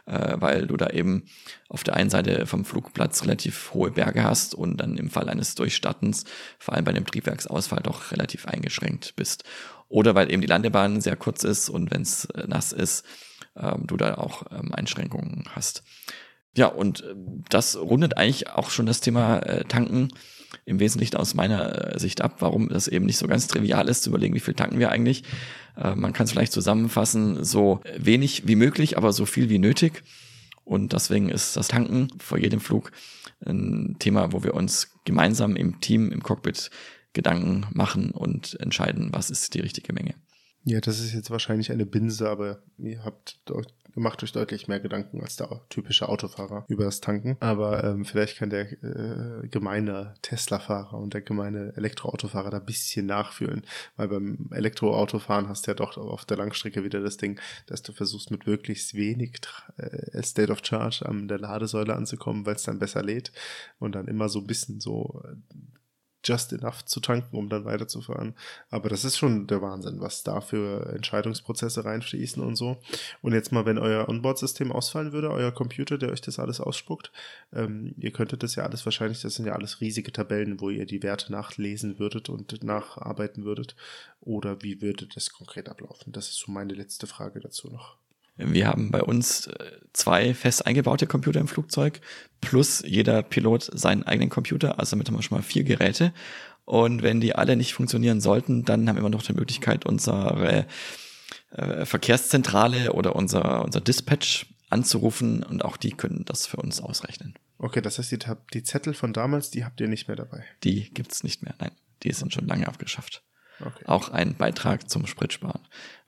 [0.06, 1.24] äh, weil du da eben
[1.68, 5.54] auf der einen Seite vom Flugplatz relativ hohe Berge hast und dann im Fall eines
[5.54, 6.24] Durchstartens,
[6.58, 9.44] vor allem bei dem Triebwerksausfall, doch relativ eingeschränkt bist.
[9.91, 13.05] Oder weil eben die Landebahn sehr kurz ist und wenn es nass ist,
[13.57, 15.82] ähm, du da auch ähm, Einschränkungen hast.
[16.57, 17.14] Ja, und äh,
[17.49, 20.09] das rundet eigentlich auch schon das Thema äh, Tanken
[20.64, 24.03] im Wesentlichen aus meiner äh, Sicht ab, warum das eben nicht so ganz trivial ist,
[24.05, 25.24] zu überlegen, wie viel tanken wir eigentlich.
[25.76, 30.05] Äh, man kann es vielleicht zusammenfassen, so wenig wie möglich, aber so viel wie nötig.
[30.64, 32.93] Und deswegen ist das Tanken vor jedem Flug
[33.45, 36.70] ein Thema, wo wir uns gemeinsam im Team, im Cockpit
[37.12, 40.14] Gedanken machen und entscheiden, was ist die richtige Menge.
[40.62, 43.40] Ja, das ist jetzt wahrscheinlich eine Binse, aber ihr habt
[43.94, 47.36] macht euch deutlich mehr Gedanken als der typische Autofahrer über das Tanken.
[47.40, 53.06] Aber ähm, vielleicht kann der äh, gemeine Tesla-Fahrer und der gemeine Elektroautofahrer da ein bisschen
[53.06, 53.62] nachfühlen.
[53.96, 57.92] Weil beim Elektroautofahren hast du ja doch auf der Langstrecke wieder das Ding, dass du
[57.92, 59.40] versuchst mit möglichst wenig
[59.76, 63.32] äh, State of Charge an der Ladesäule anzukommen, weil es dann besser lädt
[63.78, 65.36] und dann immer so ein bisschen so äh,
[66.25, 68.35] just enough zu tanken, um dann weiterzufahren.
[68.71, 72.79] Aber das ist schon der Wahnsinn, was da für Entscheidungsprozesse reinfließen und so.
[73.23, 77.12] Und jetzt mal, wenn euer Onboard-System ausfallen würde, euer Computer, der euch das alles ausspuckt,
[77.53, 80.87] ähm, ihr könntet das ja alles wahrscheinlich, das sind ja alles riesige Tabellen, wo ihr
[80.87, 83.75] die Werte nachlesen würdet und nacharbeiten würdet.
[84.21, 86.12] Oder wie würde das konkret ablaufen?
[86.12, 87.97] Das ist so meine letzte Frage dazu noch.
[88.45, 92.01] Wir haben bei uns äh, zwei fest eingebaute Computer im Flugzeug,
[92.41, 96.12] plus jeder Pilot seinen eigenen Computer, also damit haben wir schon mal vier Geräte.
[96.64, 100.66] Und wenn die alle nicht funktionieren sollten, dann haben wir immer noch die Möglichkeit, unsere
[101.51, 107.34] äh, Verkehrszentrale oder unser, unser Dispatch anzurufen und auch die können das für uns ausrechnen.
[107.59, 108.18] Okay, das heißt, die,
[108.55, 110.45] die Zettel von damals, die habt ihr nicht mehr dabei?
[110.64, 111.72] Die gibt's nicht mehr, nein.
[112.03, 113.22] Die sind schon lange abgeschafft.
[113.61, 113.84] Okay.
[113.86, 115.61] Auch ein Beitrag zum Spritsparen.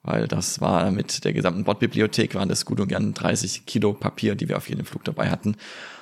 [0.05, 4.35] Weil das war mit der gesamten Bordbibliothek waren das gut und gern 30 Kilo Papier,
[4.35, 5.55] die wir auf jedem Flug dabei hatten.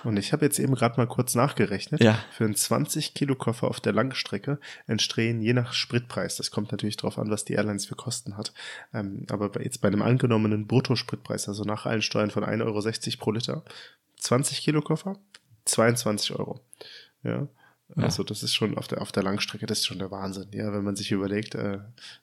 [0.04, 2.02] Und ich habe jetzt eben gerade mal kurz nachgerechnet.
[2.02, 2.18] Ja.
[2.32, 6.98] Für einen 20 Kilo Koffer auf der Langstrecke entstehen je nach Spritpreis, das kommt natürlich
[6.98, 8.54] darauf an, was die Airlines für Kosten hat.
[8.92, 13.32] Ähm, aber jetzt bei einem angenommenen Bruttospritpreis, also nach allen Steuern von 1,60 Euro pro
[13.32, 13.64] Liter,
[14.18, 15.18] 20 Kilo Koffer,
[15.66, 16.60] 22 Euro.
[17.24, 17.48] Ja.
[17.96, 18.04] Ja.
[18.04, 20.72] Also das ist schon auf der, auf der Langstrecke, das ist schon der Wahnsinn, ja,
[20.74, 21.80] wenn man sich überlegt, äh,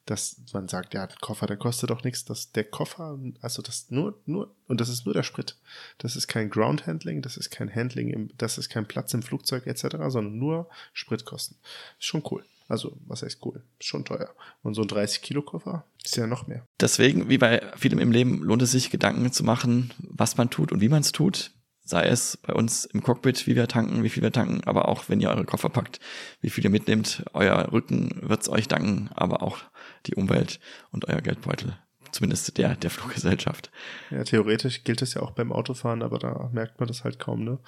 [0.07, 3.91] dass man sagt, ja, ein Koffer, der kostet doch nichts, dass der Koffer, also das
[3.91, 5.57] nur, nur, und das ist nur der Sprit.
[5.99, 9.23] Das ist kein Ground Handling, das ist kein Handling, im, das ist kein Platz im
[9.23, 11.57] Flugzeug etc., sondern nur Spritkosten.
[11.99, 12.45] Ist schon cool.
[12.69, 13.63] Also, was heißt cool?
[13.79, 14.29] Ist schon teuer.
[14.63, 16.67] Und so ein 30-Kilo-Koffer ist ja noch mehr.
[16.79, 20.71] Deswegen, wie bei vielem im Leben, lohnt es sich, Gedanken zu machen, was man tut
[20.71, 21.51] und wie man es tut
[21.89, 25.09] sei es bei uns im Cockpit, wie wir tanken, wie viel wir tanken, aber auch
[25.09, 26.01] wenn ihr eure Koffer packt,
[26.43, 29.59] wie viel ihr mitnehmt, euer Rücken wird's euch danken, aber auch
[30.07, 30.61] die Umwelt
[30.91, 31.79] und euer Geldbeutel
[32.19, 33.71] zumindest der der Fluggesellschaft.
[34.11, 37.45] Ja, theoretisch gilt es ja auch beim Autofahren, aber da merkt man das halt kaum,
[37.45, 37.61] ne?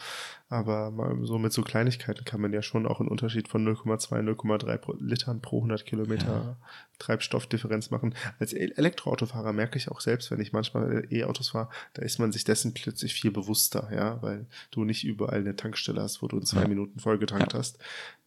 [0.48, 4.24] Aber mal so mit so Kleinigkeiten kann man ja schon auch einen Unterschied von 0,2,
[4.24, 6.56] 0,3 Litern pro 100 Kilometer ja.
[6.98, 8.16] Treibstoffdifferenz machen.
[8.40, 12.42] Als Elektroautofahrer merke ich auch selbst, wenn ich manchmal E-Autos fahre, da ist man sich
[12.42, 16.44] dessen plötzlich viel bewusster, ja, weil du nicht überall eine Tankstelle hast, wo du in
[16.44, 16.68] zwei ja.
[16.68, 17.58] Minuten vollgetankt ja.
[17.60, 17.78] hast.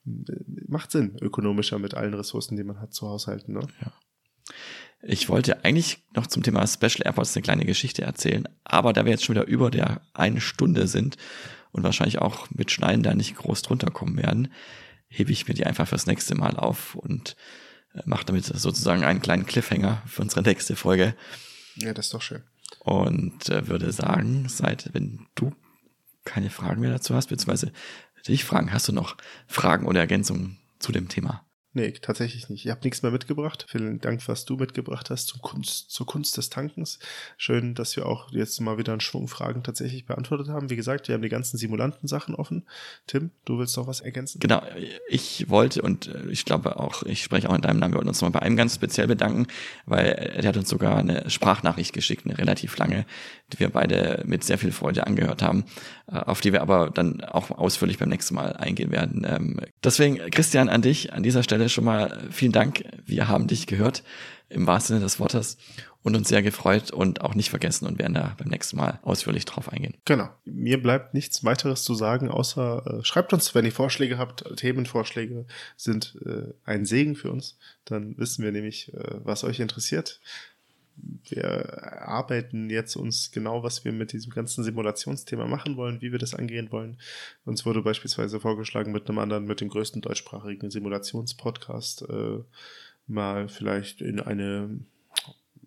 [0.05, 3.67] Macht Sinn, ökonomischer mit allen Ressourcen, die man hat zu haushalten, ne?
[3.81, 3.91] Ja.
[5.05, 9.11] Ich wollte eigentlich noch zum Thema Special Airports eine kleine Geschichte erzählen, aber da wir
[9.11, 11.17] jetzt schon wieder über der eine Stunde sind
[11.71, 14.53] und wahrscheinlich auch mit Schneiden da nicht groß drunter kommen werden,
[15.09, 17.35] hebe ich mir die einfach fürs nächste Mal auf und
[17.93, 21.15] äh, mache damit sozusagen einen kleinen Cliffhanger für unsere nächste Folge.
[21.75, 22.43] Ja, das ist doch schön.
[22.79, 25.53] Und äh, würde sagen, seit wenn du
[26.23, 27.73] keine Fragen mehr dazu hast, beziehungsweise
[28.25, 31.45] dich fragen, hast du noch Fragen oder Ergänzungen zu dem Thema?
[31.75, 32.65] Nee, tatsächlich nicht.
[32.65, 33.65] Ich habe nichts mehr mitgebracht.
[33.67, 36.99] Vielen Dank, was du mitgebracht hast zum Kunst, zur Kunst des Tankens.
[37.35, 40.69] Schön, dass wir auch jetzt mal wieder einen Schwung Fragen tatsächlich beantwortet haben.
[40.69, 42.67] Wie gesagt, wir haben die ganzen Simulanten-Sachen offen.
[43.07, 44.39] Tim, du willst noch was ergänzen?
[44.39, 44.61] Genau,
[45.09, 48.09] ich wollte und äh, ich glaube auch, ich spreche auch in deinem Namen, wir wollten
[48.09, 49.47] uns mal bei einem ganz speziell bedanken,
[49.87, 53.07] weil er hat uns sogar eine Sprachnachricht geschickt, eine relativ lange,
[53.51, 55.65] die wir beide mit sehr viel Freude angehört haben,
[56.07, 59.25] äh, auf die wir aber dann auch ausführlich beim nächsten Mal eingehen werden.
[59.27, 62.83] Ähm, deswegen, Christian, an dich an dieser Stelle Stelle schon mal vielen Dank.
[63.05, 64.03] Wir haben dich gehört,
[64.49, 65.57] im wahrsten Sinne des Wortes,
[66.01, 69.45] und uns sehr gefreut und auch nicht vergessen und werden da beim nächsten Mal ausführlich
[69.45, 69.95] drauf eingehen.
[70.03, 70.29] Genau.
[70.43, 74.43] Mir bleibt nichts weiteres zu sagen, außer äh, schreibt uns, wenn ihr Vorschläge habt.
[74.57, 75.45] Themenvorschläge
[75.77, 77.57] sind äh, ein Segen für uns.
[77.85, 80.19] Dann wissen wir nämlich, äh, was euch interessiert.
[80.95, 86.19] Wir arbeiten jetzt uns genau, was wir mit diesem ganzen Simulationsthema machen wollen, wie wir
[86.19, 86.97] das angehen wollen.
[87.45, 92.39] Uns wurde beispielsweise vorgeschlagen, mit einem anderen, mit dem größten deutschsprachigen Simulationspodcast äh,
[93.07, 94.79] mal vielleicht in eine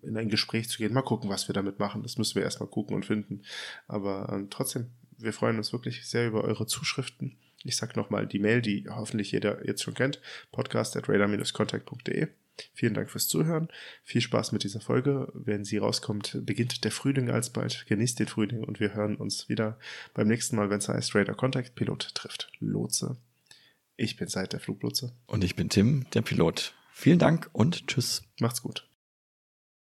[0.03, 0.93] in ein Gespräch zu gehen.
[0.93, 2.03] Mal gucken, was wir damit machen.
[2.03, 3.41] Das müssen wir erstmal gucken und finden.
[3.87, 7.35] Aber äh, trotzdem, wir freuen uns wirklich sehr über eure Zuschriften.
[7.63, 10.21] Ich sag nochmal die Mail, die hoffentlich jeder jetzt schon kennt,
[10.51, 12.27] podcast at radar-contact.de.
[12.73, 13.69] Vielen Dank fürs Zuhören.
[14.03, 15.31] Viel Spaß mit dieser Folge.
[15.33, 17.85] Wenn sie rauskommt, beginnt der Frühling alsbald.
[17.87, 19.79] Genießt den Frühling und wir hören uns wieder
[20.13, 23.17] beim nächsten Mal, wenn es heißt Radar Contact Pilot trifft Lotse.
[23.95, 25.13] Ich bin Seid der Fluglotse.
[25.25, 26.75] Und ich bin Tim, der Pilot.
[26.93, 28.23] Vielen Dank und tschüss.
[28.39, 28.86] Macht's gut.